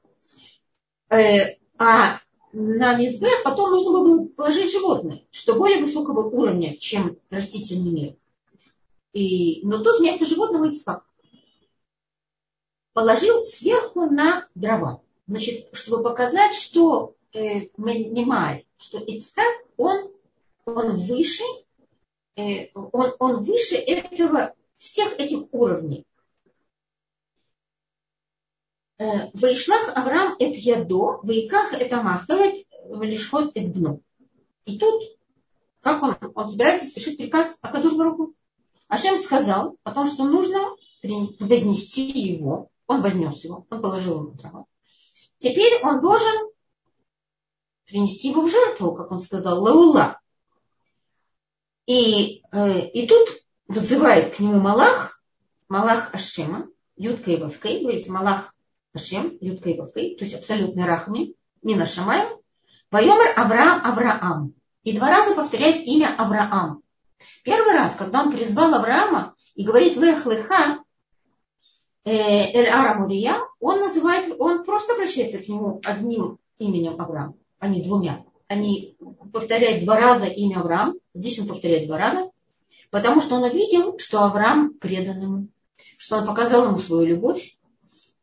[1.09, 2.19] Э, а
[2.53, 8.15] на мизбех потом нужно было положить животное, что более высокого уровня, чем растительный мир.
[9.13, 11.05] И, но тут вместо животного Ицхак
[12.93, 15.02] положил сверху на дрова.
[15.27, 20.11] Значит, чтобы показать, что э, Немаль, что Ицхак, он,
[20.65, 21.43] он выше,
[22.35, 26.05] э, он, он выше этого, всех этих уровней.
[28.97, 34.01] Э, Вайшлах Авраам эт ядо, вайках это махалет, лишхот эт бну.
[34.65, 35.03] И тут,
[35.79, 38.33] как он, он собирается совершить приказ Акадуш Баруху.
[38.89, 40.75] Ашем сказал о том, что нужно
[41.39, 42.69] вознести его.
[42.87, 44.65] Он вознес его, он положил ему трава.
[45.43, 46.49] Теперь он должен
[47.85, 50.21] принести его в жертву, как он сказал, лаула.
[51.85, 53.27] И, э, и тут
[53.67, 55.21] вызывает к нему Малах,
[55.67, 58.55] Малах Ашема, Ютка и Вавкей, говорится Малах
[58.93, 62.39] Ашем, Ютка и Вавкей, то есть абсолютный Рахми, Мина Шамаем,
[62.89, 64.53] Вайомер Авраам Авраам.
[64.83, 66.83] И два раза повторяет имя Авраам.
[67.43, 70.82] Первый раз, когда он призвал Авраама и говорит «Лех леха»,
[72.05, 77.81] э, Эль Арамурия, он называет, он просто обращается к нему одним именем Авраам, а не
[77.81, 78.23] двумя.
[78.47, 78.97] Они
[79.31, 82.29] повторяют два раза имя Авраам, здесь он повторяет два раза,
[82.91, 85.47] потому что он увидел, что Авраам предан ему,
[85.97, 87.57] что он показал ему свою любовь,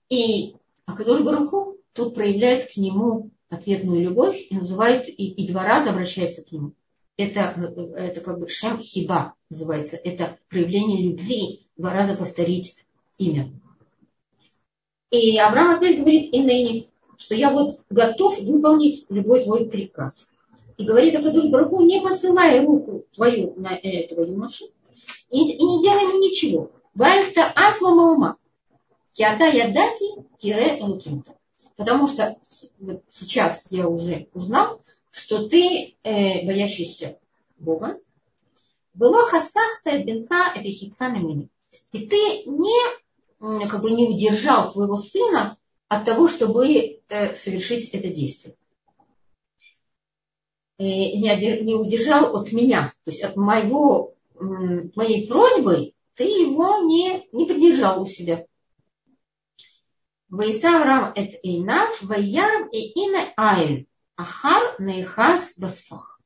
[0.09, 5.91] и Акадуш Баруху тут проявляет к нему ответную любовь и называет, и, и два раза
[5.91, 6.73] обращается к нему
[7.21, 9.97] это, это как бы шем хиба называется.
[9.97, 11.67] Это проявление любви.
[11.77, 12.77] Два раза повторить
[13.19, 13.53] имя.
[15.11, 20.29] И Авраам опять говорит Инейни, что я вот готов выполнить любой твой приказ.
[20.77, 24.67] И говорит Акадуш Бараху, не посылай руку твою на этого юношу
[25.31, 26.71] и, и не делай ему ничего.
[26.95, 28.37] Вальта аслама ума.
[29.13, 31.35] Киата ядати тире элукимта.
[31.77, 32.37] Потому что
[33.11, 37.19] сейчас я уже узнал, что ты э, боящийся
[37.59, 37.99] Бога,
[38.95, 41.49] было хасахта бенца рехица мимини.
[41.93, 42.81] И ты не,
[43.41, 45.57] как бы не удержал своего сына
[45.89, 46.69] от того, чтобы
[47.09, 48.55] э, совершить это действие.
[50.79, 57.29] И э, не, удержал от меня, то есть от моего, моей просьбы, ты его не,
[57.33, 58.47] не придержал у себя.
[60.29, 63.87] Вайсаврам эт эйнав, вайярам и ине айль.
[64.17, 66.21] Ахар Нейхас Басфах.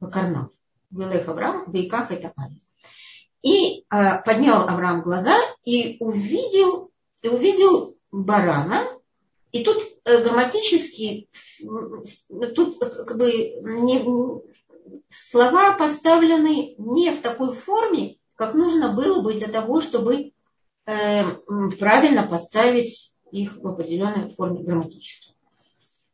[0.00, 0.50] Вакарнав.
[0.90, 2.60] Велех Авраам, Бейках это Али.
[3.42, 6.90] И э, поднял Авраам глаза и увидел,
[7.22, 8.86] и увидел барана.
[9.52, 11.28] И тут э, грамматически,
[12.54, 14.42] тут э, как бы не,
[15.10, 20.32] слова поставлены не в такой форме, как нужно было бы для того, чтобы
[20.86, 21.24] э,
[21.78, 25.34] правильно поставить их в определенной форме грамматически.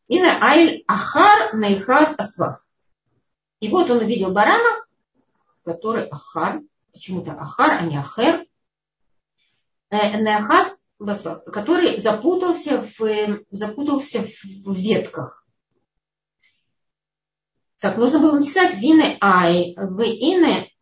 [0.08, 2.66] Ина Айль Ахар Найхас Асвах.
[3.60, 4.84] И вот он увидел барана,
[5.64, 6.62] который Ахар,
[6.96, 8.44] почему-то Ахар, а не Ахер,
[9.90, 10.26] э,
[10.98, 14.22] Асвах, который запутался в, запутался
[14.64, 15.46] в ветках.
[17.78, 20.72] Так, нужно было написать Вине Ай, в Ине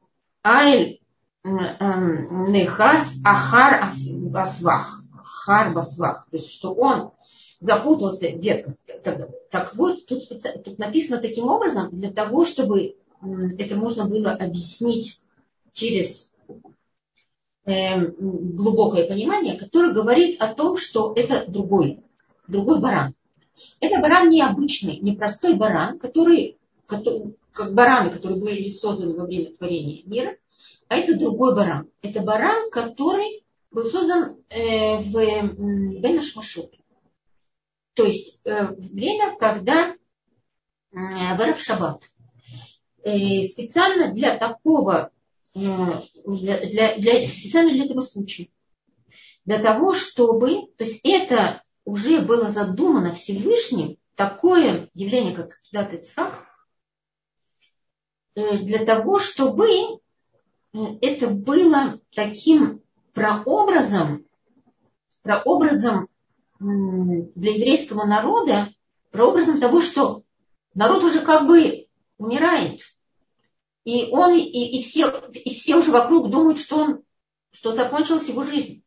[0.42, 1.00] Айль
[1.42, 5.00] Нехас Ахар Асвах.
[5.18, 6.26] Ахар Басвах.
[6.30, 7.10] То есть, что он
[7.58, 8.76] запутался в ветках.
[9.02, 10.20] Так, так вот, тут,
[10.64, 15.20] тут написано таким образом, для того, чтобы это можно было объяснить
[15.74, 16.34] через
[17.66, 22.02] э, глубокое понимание, которое говорит о том, что это другой,
[22.48, 23.14] другой баран.
[23.80, 30.02] Это баран необычный, непростой баран, который, который как бараны, которые были созданы во время творения
[30.06, 30.36] мира,
[30.88, 31.90] а это другой баран.
[32.02, 35.42] Это баран, который был создан э, в э,
[36.00, 36.72] Бенашмашут.
[37.94, 39.94] То есть э, время, когда
[40.92, 42.02] э, в Шаббат.
[43.04, 45.10] Э, специально для такого,
[45.55, 46.02] для,
[46.96, 48.48] для, специально для этого случая.
[49.44, 56.46] Для того, чтобы, то есть это уже было задумано Всевышним, такое явление, как Кидат Ицхак,
[58.34, 62.82] э, для того, чтобы э, это было таким
[63.12, 64.26] прообразом,
[65.22, 66.09] прообразом
[66.59, 68.68] для еврейского народа,
[69.11, 70.22] прообразом того, что
[70.74, 71.86] народ уже как бы
[72.18, 72.80] умирает.
[73.85, 77.03] И он, и, и, все, и все уже вокруг думают, что он,
[77.51, 78.82] что закончилась его жизнь.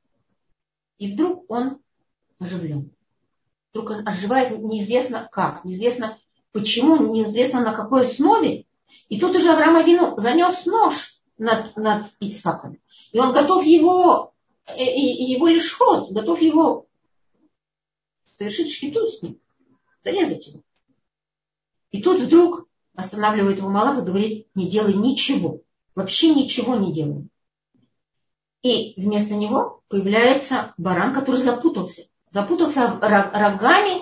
[0.98, 1.80] И вдруг он
[2.40, 2.92] оживлен.
[3.72, 6.18] Вдруг он оживает неизвестно как, неизвестно
[6.52, 8.66] почему, неизвестно на какой основе.
[9.10, 12.80] И тут уже Авраам Авину занес нож над, над Ицхаком.
[13.12, 14.34] И он готов его,
[14.76, 16.88] его лишь ход, готов его
[18.38, 19.40] совершить шхиту с ним,
[20.04, 20.62] зарезать его.
[21.92, 22.67] И тут вдруг
[22.98, 25.62] останавливает его Малах и говорит, не делай ничего,
[25.94, 27.30] вообще ничего не делай.
[28.64, 32.08] И вместо него появляется баран, который запутался.
[32.32, 34.02] Запутался рогами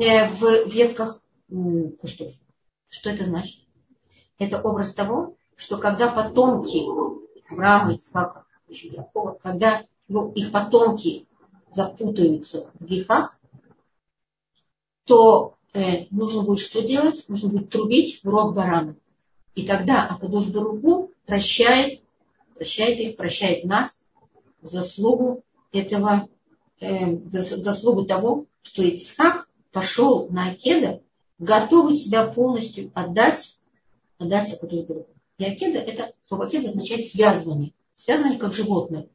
[0.00, 1.20] э, в ветках
[2.00, 2.32] кустов.
[2.88, 3.60] Что это значит?
[4.38, 6.84] Это образ того, что когда потомки
[7.50, 11.26] Авраама, Ицхака, Якова, когда ну, их потомки
[11.72, 13.40] запутаются в грехах,
[15.04, 17.24] то э, нужно будет что делать?
[17.28, 18.96] Нужно будет трубить в рог барана.
[19.54, 22.02] И тогда Акадош Баруху прощает,
[22.54, 24.04] прощает их, прощает нас
[24.62, 26.28] заслугу этого,
[26.80, 31.02] э, заслугу того, что Ицхак пошел на Акеда,
[31.38, 33.58] готовый себя полностью отдать,
[34.18, 35.10] отдать Акадош Баруху.
[35.38, 37.72] И Акеда, это, слово Акеда означает связывание.
[37.96, 39.08] Связывание как животное.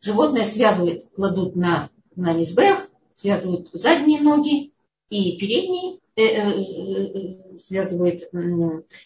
[0.00, 4.72] Животное связывает, кладут на, на мизбех, связывают задние ноги
[5.08, 8.22] и передние, связывают,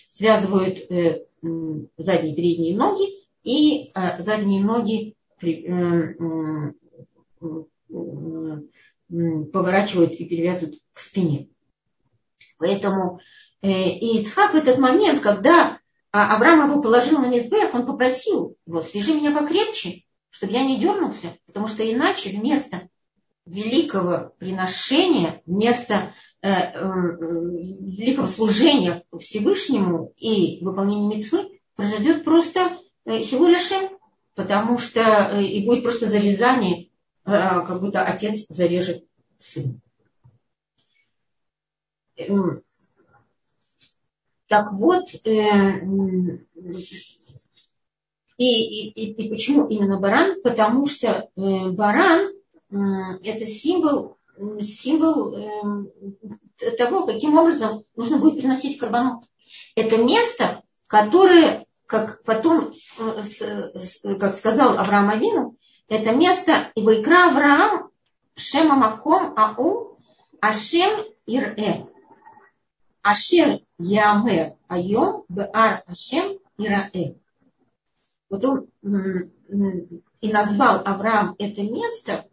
[0.07, 0.79] связывают
[1.99, 3.05] задние и передние ноги
[3.43, 5.17] и задние ноги
[9.53, 11.49] поворачивают и перевязывают к спине.
[12.59, 13.19] Поэтому
[13.63, 15.81] и Ицхак в этот момент, когда
[16.13, 21.37] Авраам его положил на мизбех, он попросил его, свяжи меня покрепче, чтобы я не дернулся,
[21.47, 22.89] потому что иначе вместо
[23.51, 33.91] великого приношения, вместо э, э, великого служения Всевышнему и выполнения мецвы произойдет просто э, Хилуляшем,
[34.35, 36.89] потому что э, и будет просто зарезание, э,
[37.27, 39.05] как будто отец зарежет
[39.39, 39.81] сына.
[42.17, 42.61] Эм,
[44.47, 45.81] так вот, э,
[48.39, 50.41] и, и, и почему именно баран?
[50.43, 52.33] Потому что э, баран
[52.71, 54.19] это символ,
[54.61, 59.25] символ э, того, каким образом нужно будет приносить карбонот.
[59.75, 65.57] Это место, которое, как потом, э, как сказал Авраам Авину,
[65.89, 67.91] это место Ивайкра Авраам
[68.37, 69.99] Шема Маком Ау
[70.41, 70.91] Ашем
[71.27, 71.87] Ирэ.
[73.03, 77.17] Ашер Ямер Айом Беар Ашем Ираэ.
[78.29, 78.69] Вот он
[80.21, 82.30] и назвал Авраам это место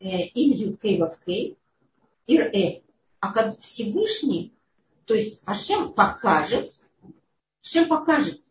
[0.00, 1.58] им Юткей Вавкей,
[2.26, 2.80] Ир-Э.
[3.20, 4.52] А как Всевышний,
[5.04, 6.72] то есть Ашем покажет,
[7.64, 8.42] Ашем покажет,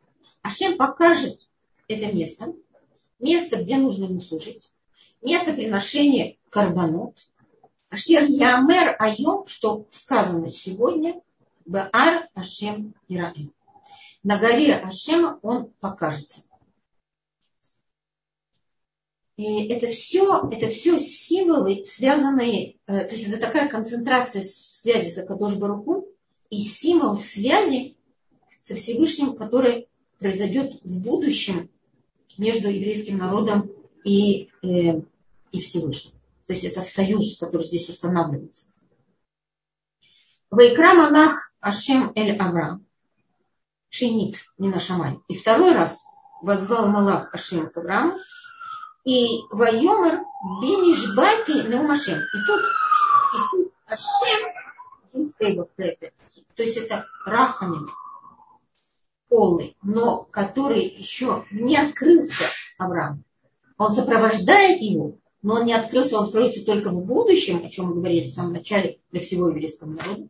[0.41, 1.47] Ашем покажет
[1.87, 2.53] это место,
[3.19, 4.69] место, где нужно ему служить,
[5.21, 7.17] место приношения карбонот,
[7.89, 11.21] Ашер Ямер Айом, что сказано сегодня,
[11.65, 13.49] Баар Ашем Ираэ.
[14.23, 16.41] На горе Ашема он покажется.
[19.37, 25.17] И это все, это все символы, связанные, э, то есть это такая концентрация связи с
[25.17, 26.07] Акадош Баруху
[26.49, 27.97] и символ связи
[28.59, 31.69] со Всевышним, который произойдет в будущем
[32.37, 33.69] между еврейским народом
[34.05, 35.01] и, э,
[35.51, 36.13] и Всевышним.
[36.47, 38.71] То есть это союз, который здесь устанавливается.
[40.49, 42.85] Вайкра Малах Ашем Эль Авраам.
[43.89, 45.19] Шинит, не на Шамай.
[45.27, 46.01] И второй раз
[46.41, 48.15] возвал Малах Ашем к Аврааму
[49.05, 50.23] и Вайомер
[50.61, 52.19] Бенишбати Неумашем.
[52.19, 54.51] И тут, и тут Ашем,
[56.55, 57.87] то есть это Рахамин
[59.29, 62.45] полный, но который еще не открылся
[62.77, 63.23] Авраам.
[63.77, 67.95] он сопровождает его, но он не открылся, он откроется только в будущем, о чем мы
[67.95, 70.27] говорили в самом начале для всего еврейского народа.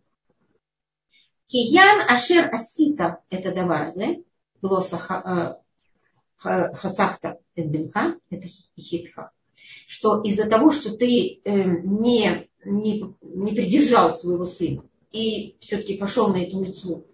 [1.48, 4.24] Киян Ашер Асита это даварзе,
[4.62, 4.84] было
[6.44, 6.74] э,
[7.56, 8.47] хасахта эдбинха, это
[8.80, 9.32] хитха,
[9.88, 16.28] что из-за того, что ты э, не, не, не придержал своего сына и все-таки пошел
[16.28, 17.06] на эту мецву,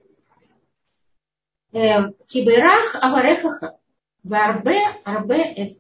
[1.74, 3.78] э, киберах аварехаха,
[4.24, 5.78] варбе арбе эт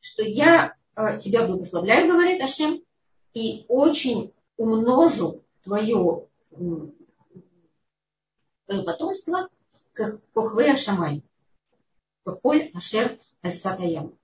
[0.00, 0.74] что я
[1.20, 2.82] тебя благословляю, говорит Ашем,
[3.34, 6.26] и очень умножу твое
[8.66, 9.48] потомство,
[9.92, 11.22] как кохве Ашамай,
[12.24, 14.14] кохоль Ашер Альсфатаям.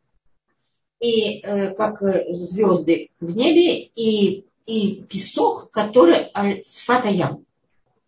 [1.01, 2.01] И э, как
[2.31, 6.31] звезды в небе, и, и песок, который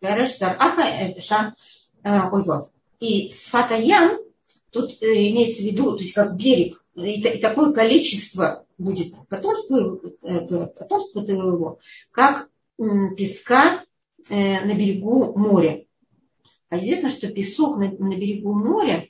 [0.01, 1.55] это ша
[2.03, 2.69] ойвав.
[2.99, 4.17] И Сфатаям
[4.71, 9.99] тут э, имеется в виду, то есть как берег, и, и такое количество будет потомства,
[10.23, 11.79] э, потомства твоего,
[12.11, 13.83] как песка
[14.29, 15.85] на берегу моря.
[16.69, 19.07] А известно, что песок на, на берегу моря,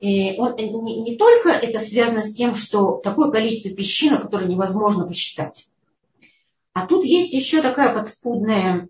[0.00, 5.68] он, не, не только это связано с тем, что такое количество песчинок, которое невозможно посчитать.
[6.72, 8.88] А тут есть еще такая подспудная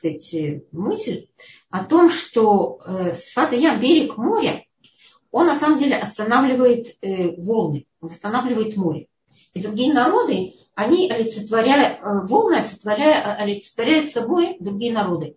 [0.00, 0.34] сказать,
[0.72, 1.26] мысль
[1.68, 4.64] о том, что э, Сфата Ям, берег моря,
[5.30, 9.08] он на самом деле останавливает э, волны, он останавливает море.
[9.52, 15.36] И другие народы, они олицетворяют, э, волны олицетворяют, олицетворяют собой другие народы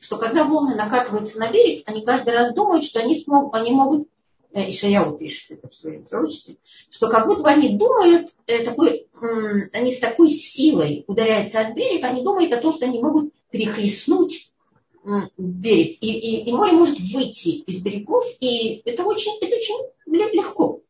[0.00, 4.08] что когда волны накатываются на берег, они каждый раз думают, что они, смог, они могут,
[4.52, 6.56] э, Ишаяу пишет это в своем пророчестве,
[6.90, 9.06] что как будто бы они думают, э, такой,
[9.72, 14.50] они с такой силой ударяются от берега, они думают о том, что они могут перехлестнуть
[15.38, 15.98] берег.
[16.00, 20.80] И, и, и море может выйти из берегов, и это очень, это очень легко.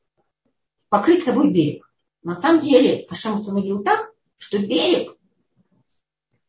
[0.88, 1.90] Покрыть собой берег.
[2.22, 5.16] На самом деле Кашем установил так, что берег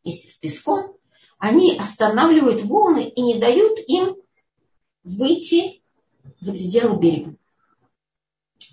[0.04, 0.97] с песком
[1.38, 4.16] они останавливают волны и не дают им
[5.04, 5.80] выйти
[6.40, 7.34] за пределы берега.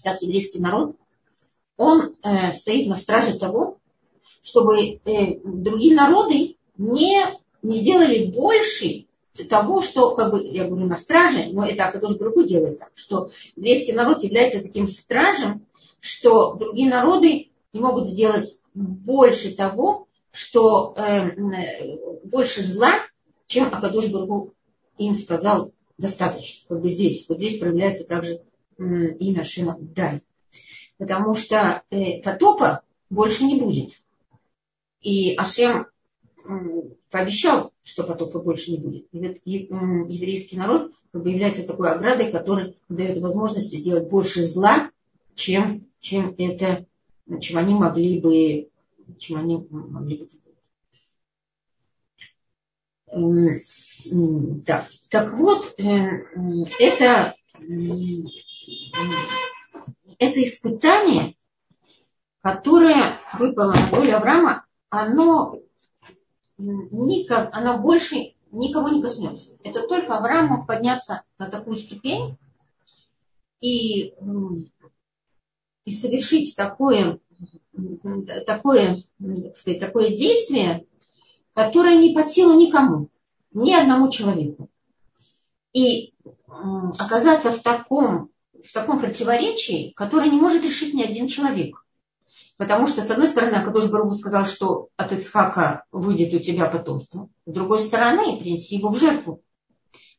[0.03, 0.95] Так еврейский народ,
[1.77, 3.77] он э, стоит на страже того,
[4.41, 7.23] чтобы э, другие народы не,
[7.61, 9.05] не сделали больше
[9.49, 13.31] того, что, как бы, я говорю, на страже, но это Акадош Брагу делает так, что
[13.55, 15.65] еврейский народ является таким стражем,
[15.99, 21.31] что другие народы не могут сделать больше того, что э,
[22.25, 22.93] больше зла,
[23.45, 24.53] чем Акадуш Бургу
[24.97, 26.67] им сказал достаточно.
[26.67, 28.41] Как бы здесь, вот здесь проявляется также
[28.77, 30.21] э, имя Шима Дай.
[30.97, 33.93] Потому что э, потопа больше не будет.
[35.01, 35.85] И Ашем
[36.43, 36.49] э,
[37.11, 39.07] пообещал, что потопа больше не будет.
[39.13, 39.37] И вот
[40.11, 44.91] еврейский народ как бы является такой оградой, которая дает возможность сделать больше зла,
[45.33, 46.85] чем, чем это,
[47.39, 48.69] чем они могли бы
[49.17, 50.39] чем они могли быть.
[54.65, 54.85] Да.
[55.09, 55.83] Так вот, э,
[56.79, 57.35] это,
[60.19, 61.35] это испытание,
[62.41, 65.59] которое выпало на долю Авраама, оно,
[66.57, 69.57] никак, оно больше никого не коснется.
[69.63, 72.37] Это только Авраам мог подняться на такую ступень
[73.61, 74.13] и,
[75.85, 77.19] и совершить такое
[78.45, 80.85] такое, так сказать, такое действие,
[81.53, 83.09] которое не под силу никому,
[83.53, 84.69] ни одному человеку.
[85.73, 86.13] И
[86.47, 88.29] оказаться в таком,
[88.63, 91.85] в таком противоречии, которое не может решить ни один человек.
[92.57, 97.29] Потому что, с одной стороны, Акадош Баругу сказал, что от Ицхака выйдет у тебя потомство.
[97.45, 99.41] С другой стороны, принеси его в жертву.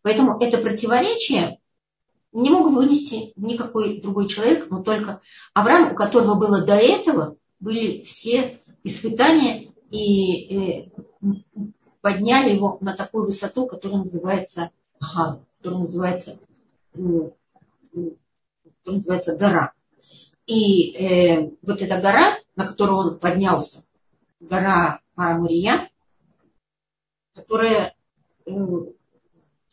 [0.02, 1.58] Поэтому это противоречие
[2.32, 5.22] не мог вынести никакой другой человек, но только
[5.54, 10.90] Авраам, у которого было до этого были все испытания и э,
[12.00, 16.38] подняли его на такую высоту, которая называется Гар, которая называется,
[16.92, 17.32] которая
[18.84, 19.72] называется гора.
[20.46, 23.84] И э, вот эта гора, на которую он поднялся,
[24.38, 25.90] гора Арамурия,
[27.34, 27.96] которая
[28.46, 28.50] э,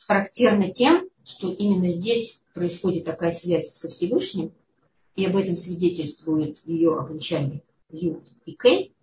[0.07, 4.51] характерна тем, что именно здесь происходит такая связь со Всевышним,
[5.15, 7.61] и об этом свидетельствует ее окончание
[7.93, 8.95] Юд и Кей,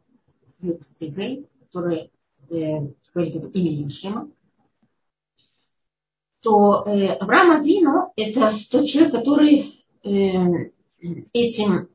[0.61, 2.11] Юд и Кей, которые
[2.51, 2.81] э,
[3.15, 4.31] говорит об имени Шема,
[6.41, 9.65] то э, Авраам Авину это тот человек, который
[10.03, 10.73] э,
[11.33, 11.89] этим,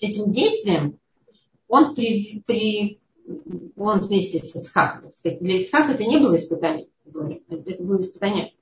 [0.00, 0.98] этим действием
[1.68, 3.00] он, при, при,
[3.76, 5.10] он вместе с Ицхаком,
[5.40, 8.54] для Ицхака это не было испытание, это было испытание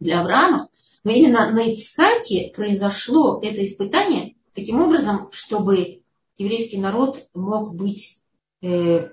[0.00, 0.68] для Авраама,
[1.04, 6.02] Но именно на Ицхаке произошло это испытание таким образом, чтобы
[6.38, 8.20] еврейский народ мог быть
[8.62, 9.10] э,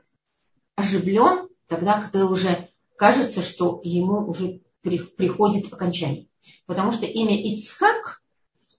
[0.75, 6.27] оживлен тогда, когда уже кажется, что ему уже при, приходит окончание.
[6.65, 8.21] Потому что имя Ицхак,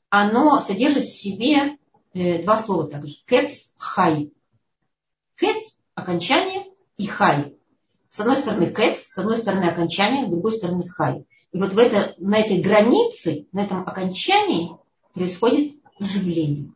[0.09, 1.76] оно содержит в себе
[2.14, 3.16] э, два слова также.
[3.26, 4.32] Кец, хай.
[5.36, 6.64] Кец– окончание
[6.97, 7.57] и хай.
[8.11, 11.26] С одной стороны кэс, с одной стороны окончание, с другой стороны хай.
[11.53, 14.70] И вот в это, на этой границе, на этом окончании
[15.12, 16.72] происходит оживление.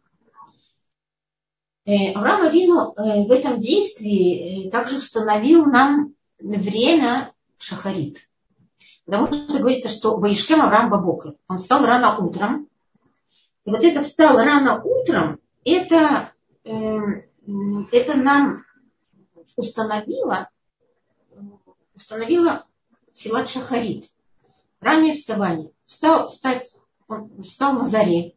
[1.87, 8.28] Э, Авраам Авину э, в этом действии э, также установил нам время шахарит.
[9.07, 11.35] Потому что говорится, что Ваишкем Авраам Бабокр.
[11.49, 12.68] Он встал рано утром.
[13.64, 16.33] И вот это встал рано утром, это,
[16.64, 18.64] это нам
[19.57, 20.49] установило,
[21.95, 22.64] установила
[23.14, 24.07] Филат Шахарит.
[24.81, 25.72] Раннее вставание.
[25.87, 26.66] Встал, встать,
[27.43, 28.35] встал на заре.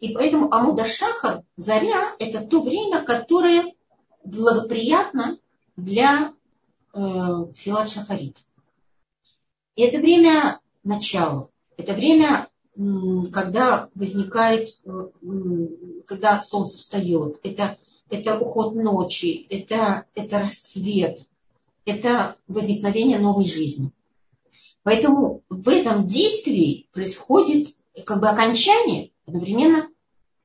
[0.00, 3.74] И поэтому Амуда Шахар, заря, это то время, которое
[4.24, 5.38] благоприятно
[5.76, 6.32] для
[6.92, 6.98] э,
[7.54, 8.38] Филат Шахарит.
[9.76, 11.48] И это время начала.
[11.76, 12.48] Это время,
[13.32, 15.08] когда возникает, э,
[16.06, 17.40] когда солнце встает.
[17.42, 17.76] Это
[18.10, 21.20] это уход ночи, это, это расцвет,
[21.84, 23.90] это возникновение новой жизни.
[24.82, 27.68] Поэтому в этом действии происходит
[28.04, 29.88] как бы окончание, одновременно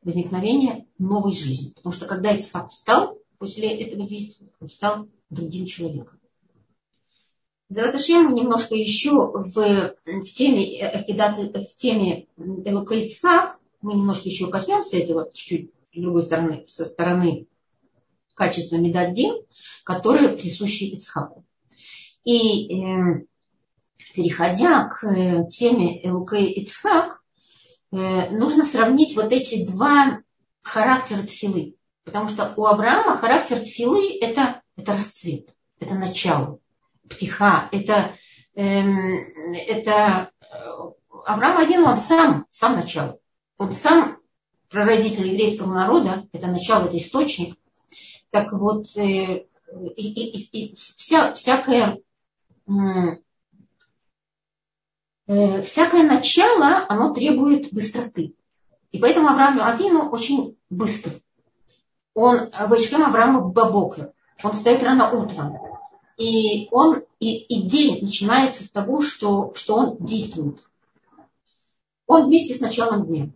[0.01, 1.73] возникновение новой жизни.
[1.75, 6.19] Потому что когда Ицхак встал после этого действия, он стал другим человеком.
[7.69, 15.71] Зараташем немножко еще в, в теме, в теме Ицхак, мы немножко еще коснемся этого чуть-чуть
[15.93, 17.47] с другой стороны, со стороны
[18.35, 19.43] качества Медаддин,
[19.83, 21.43] которые присущи Ицхаку.
[22.23, 23.25] И э,
[24.13, 27.18] переходя к э, теме Элукей Ицхак, э,
[27.91, 30.19] нужно сравнить вот эти два
[30.61, 31.75] характера тфилы.
[32.09, 36.59] Потому что у Авраама характер тфилы это, это расцвет, это начало,
[37.07, 38.11] птиха, это,
[38.55, 38.97] эм,
[39.67, 40.55] это э,
[41.25, 43.19] Авраам один, он сам, сам начало.
[43.59, 44.17] Он сам
[44.69, 47.57] прародитель еврейского народа, это начало, это источник.
[48.31, 49.45] Так вот, э,
[49.95, 51.99] и, и, и вся, всякое,
[55.29, 58.33] э, всякое начало, оно требует быстроты.
[58.91, 61.11] И поэтому Авраам Авину очень быстр.
[62.15, 64.13] Он, Вайшкем Авраама Бабокра,
[64.43, 65.57] он встает рано утром.
[66.17, 70.67] И, он, и, и день начинается с того, что, что он действует.
[72.07, 73.29] Он вместе с началом дня.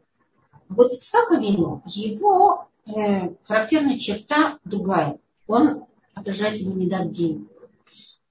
[0.68, 5.20] Вот Ицхак Авину, его э, характерная черта другая.
[5.48, 5.86] Он
[6.16, 7.48] отражает его Медаддин.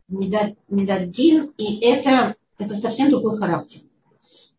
[0.09, 2.35] Медаддин, и это,
[2.65, 3.81] это совсем другой характер.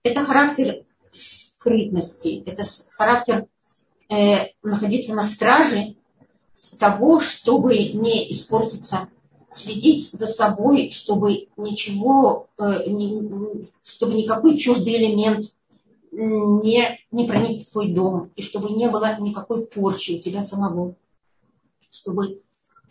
[0.03, 3.47] Это характер скрытности, это характер
[4.09, 5.95] э, находиться на страже
[6.79, 9.09] того, чтобы не испортиться,
[9.51, 15.53] следить за собой, чтобы ничего, э, не, чтобы никакой чуждый элемент
[16.11, 20.95] не, не проник в твой дом, и чтобы не было никакой порчи у тебя самого,
[21.89, 22.41] чтобы,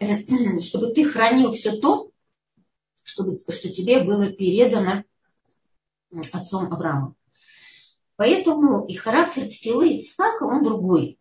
[0.00, 2.11] э, чтобы ты хранил все то,
[3.02, 5.04] чтобы, что тебе было передано
[6.32, 7.16] отцом Авраамом.
[8.16, 11.18] Поэтому и характер Тфилы Ицхака, он другой.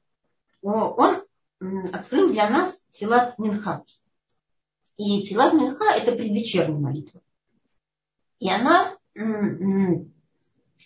[0.62, 1.22] Он
[1.94, 3.84] открыл для нас Тфилат Минха.
[4.98, 7.22] И Тфилат Минха– это предвечерняя молитва.
[8.40, 8.98] И она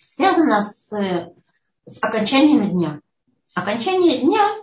[0.02, 0.88] связано с,
[1.84, 3.00] с окончанием дня.
[3.54, 4.56] Окончание дня,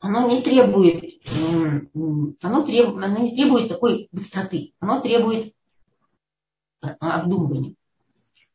[0.00, 1.22] оно не требует,
[2.42, 5.54] оно, треб, оно не требует такой быстроты, оно требует
[6.80, 7.74] обдумывания.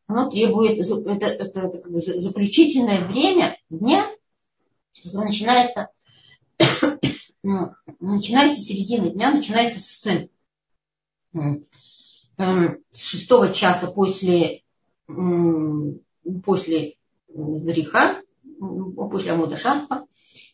[0.08, 4.06] Оно требует, это, это, это заключительное время дня,
[5.04, 5.90] которое начинается,
[8.00, 10.30] начинается с середины дня, начинается с,
[11.34, 14.64] с шестого часа после
[16.44, 16.96] после
[17.28, 18.22] греха,
[18.60, 20.06] после Амуда Шарфа,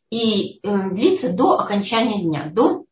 [0.10, 2.86] и э, длится до окончания дня, до,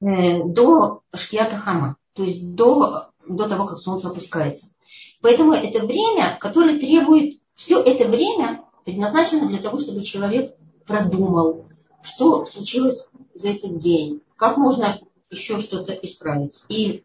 [0.00, 4.72] э, до Шкията Хама, то есть до, до того, как солнце опускается.
[5.20, 11.68] Поэтому это время, которое требует, все это время предназначено для того, чтобы человек продумал,
[12.02, 14.98] что случилось за этот день, как можно
[15.30, 16.64] еще что-то исправить.
[16.68, 17.04] И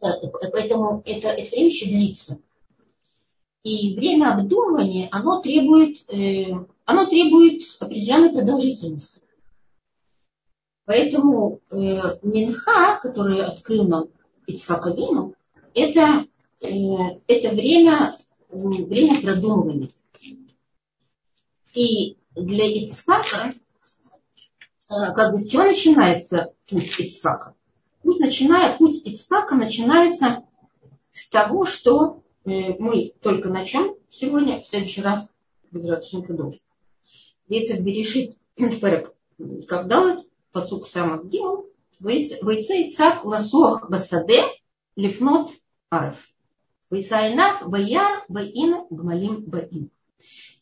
[0.00, 2.38] Поэтому это, это время еще длится.
[3.68, 6.54] И время обдумывания, оно требует, э,
[6.86, 9.20] оно требует определенной продолжительности.
[10.86, 14.08] Поэтому э, Минха, который открыл нам
[14.46, 15.34] Ицхаковину,
[15.74, 16.24] это
[16.60, 18.16] это время,
[18.50, 19.90] время продумывания.
[21.74, 23.54] И для Ицхака,
[24.88, 27.54] как бы с чего начинается путь Ицхака?
[28.02, 30.42] Путь, начиная, путь Ицхака начинается
[31.12, 35.30] с того, что мы только начнем сегодня, в следующий раз
[35.70, 36.60] Безратушин продолжим.
[37.48, 39.14] Вецех Берешит Перек
[39.68, 41.66] когда посук самых дел,
[42.00, 44.42] Войце Ицак Ласуах Басаде
[44.96, 45.50] Лифнот
[45.90, 46.16] Арф.
[46.90, 49.90] Вайсайнах Баяр Баин Гмалим Баин.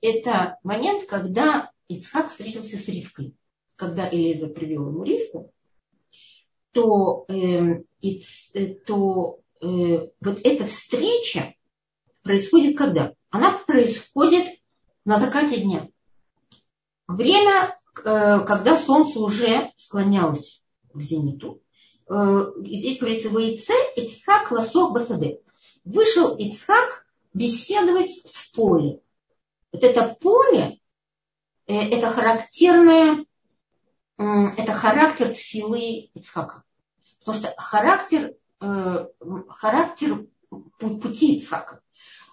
[0.01, 3.35] Это момент, когда Ицхак встретился с Ривкой.
[3.77, 5.53] Когда Элиза привел ему Ривку,
[6.73, 9.67] то, э, э, то э,
[10.21, 11.55] вот эта встреча
[12.27, 13.15] происходит когда?
[13.31, 14.47] Она происходит
[15.05, 15.89] на закате дня.
[17.07, 20.63] Время, э, когда солнце уже склонялось
[20.93, 21.63] к зениту.
[22.09, 25.41] Э, здесь говорится «Ваице Ицхак ласох басаде».
[25.85, 29.01] Вышел Ицхак беседовать в поле.
[29.73, 30.81] Вот это поле,
[31.69, 33.25] э, это характерное,
[34.19, 36.65] это характер тфилы Ицхака.
[37.19, 40.27] Потому что характер, характер
[40.79, 41.83] пути Ицхака,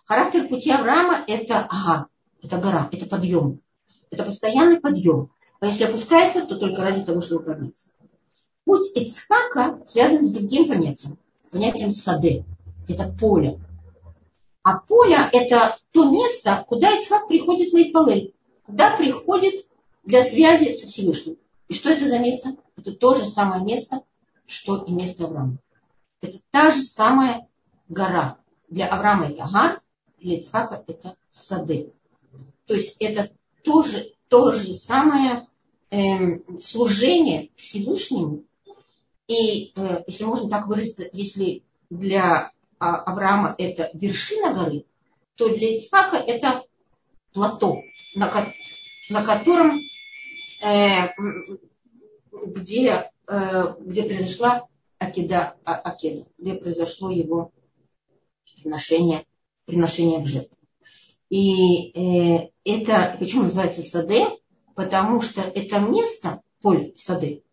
[0.05, 2.07] характер пути Авраама– это ага,
[2.41, 3.61] это гора, это подъем.
[4.09, 5.31] Это постоянный подъем.
[5.59, 7.89] А если опускается, то только ради того, чтобы подняться.
[8.65, 11.17] Путь Ицхака связан с другим понятием.
[11.51, 12.45] Понятием сады.
[12.87, 13.59] Это поле.
[14.61, 18.33] А поле– это то место, куда Ицхак приходит на Ипалель.
[18.65, 19.65] Куда приходит
[20.03, 21.37] для связи со Всевышним.
[21.67, 22.55] И что это за место?
[22.77, 24.03] Это то же самое место,
[24.45, 25.57] что и место Авраама.
[26.21, 27.47] Это та же самая
[27.89, 28.37] гора.
[28.69, 29.81] Для Авраама это гар,
[30.23, 31.91] для Ицхака это сады.
[32.65, 33.29] То есть это
[33.63, 35.47] тоже то же самое
[35.91, 38.43] э, служение Всевышнему.
[39.27, 44.85] И, э, если можно так выразиться, если для а, Авраама это вершина горы,
[45.35, 46.63] то для Исаака это
[47.33, 47.77] плато,
[48.15, 48.31] на,
[49.09, 49.79] на котором,
[50.63, 51.09] э,
[52.31, 54.67] где, э, где произошла
[54.99, 57.51] Акида, а, Акеда, где произошло его
[58.61, 59.25] приношение,
[59.65, 60.57] приношение в жертву.
[61.29, 64.27] И э, это, почему называется саде?
[64.75, 67.43] Потому что это место, поле сады,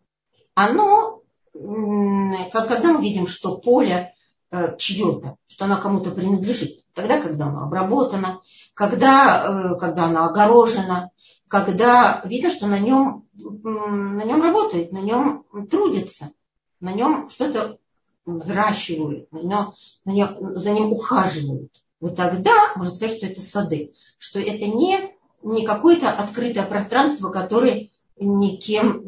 [0.53, 1.21] оно,
[1.53, 4.13] как когда мы видим, что поле
[4.51, 8.41] э, чье-то, что оно кому-то принадлежит, тогда, когда оно обработано,
[8.73, 11.11] когда, э, когда оно огорожено,
[11.47, 16.31] когда видно, что на нем, на нем работают, на нем трудятся,
[16.79, 17.77] на нем что-то
[18.25, 19.73] взращивают, на нем,
[20.05, 21.71] на нем, за ним ухаживают.
[22.01, 25.11] Вот тогда можно сказать, что это сады, что это не
[25.43, 27.89] не какое-то открытое пространство, которое
[28.19, 29.01] никем,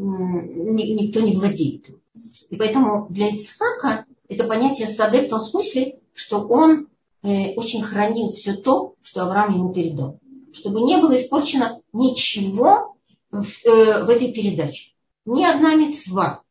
[0.76, 1.90] ни, никто не владеет.
[2.50, 6.88] И поэтому для Ицхака это понятие сады в том смысле, что он
[7.22, 10.20] э, очень хранил все то, что Авраам ему передал.
[10.54, 12.96] Чтобы не было испорчено ничего
[13.32, 14.92] в, э, в этой передаче.
[15.26, 16.42] Ни одна мецва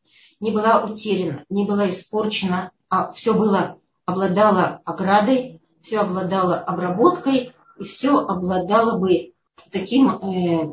[0.40, 7.84] не была утеряна, не была испорчена, а все было, обладало оградой, все обладало обработкой, и
[7.84, 9.32] все обладало бы
[9.70, 10.66] таким э,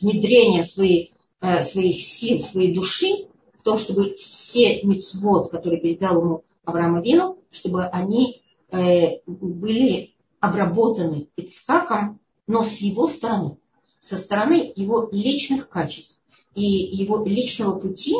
[0.00, 6.44] внедрением своей, э, своих сил, своей души в том, чтобы все мецвод, которые передал ему
[6.64, 13.58] Авраам Авину, чтобы они э, были обработаны Ицхаком, но с его стороны,
[13.98, 16.20] со стороны его личных качеств
[16.54, 18.14] и его личного пути,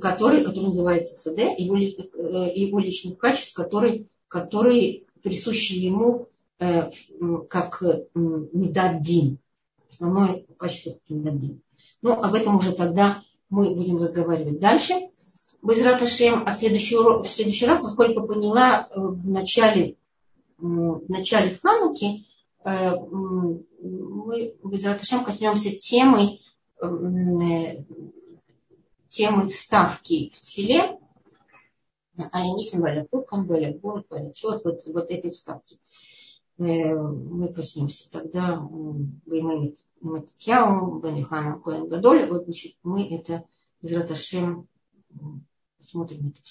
[0.00, 6.28] который, который называется СД, его, его личных качеств, который, который присущи ему
[6.58, 6.90] Э,
[7.48, 7.82] как
[8.14, 9.38] Медаддин.
[9.90, 11.60] Основное качество Медаддин.
[12.00, 14.94] Но об этом уже тогда мы будем разговаривать дальше.
[15.62, 19.96] Без Раташем, а в следующий, в следующий раз, насколько поняла, э, в начале,
[20.58, 22.26] в начале Хануки
[22.64, 26.38] э, мы без Раташем коснемся темы,
[29.08, 30.98] темы ставки в Тфиле,
[32.32, 35.78] Алинисим, Валя Пуркан, Валя Город, Валя Чот, вот, вот этой вставки.
[36.58, 38.60] Э, мы коснемся тогда
[39.26, 42.28] Баймамит Матьяу, Банихана Коэн Гадоль.
[42.30, 43.44] Вот, значит, мы это
[43.82, 44.68] из Раташем
[45.80, 46.42] смотрим эту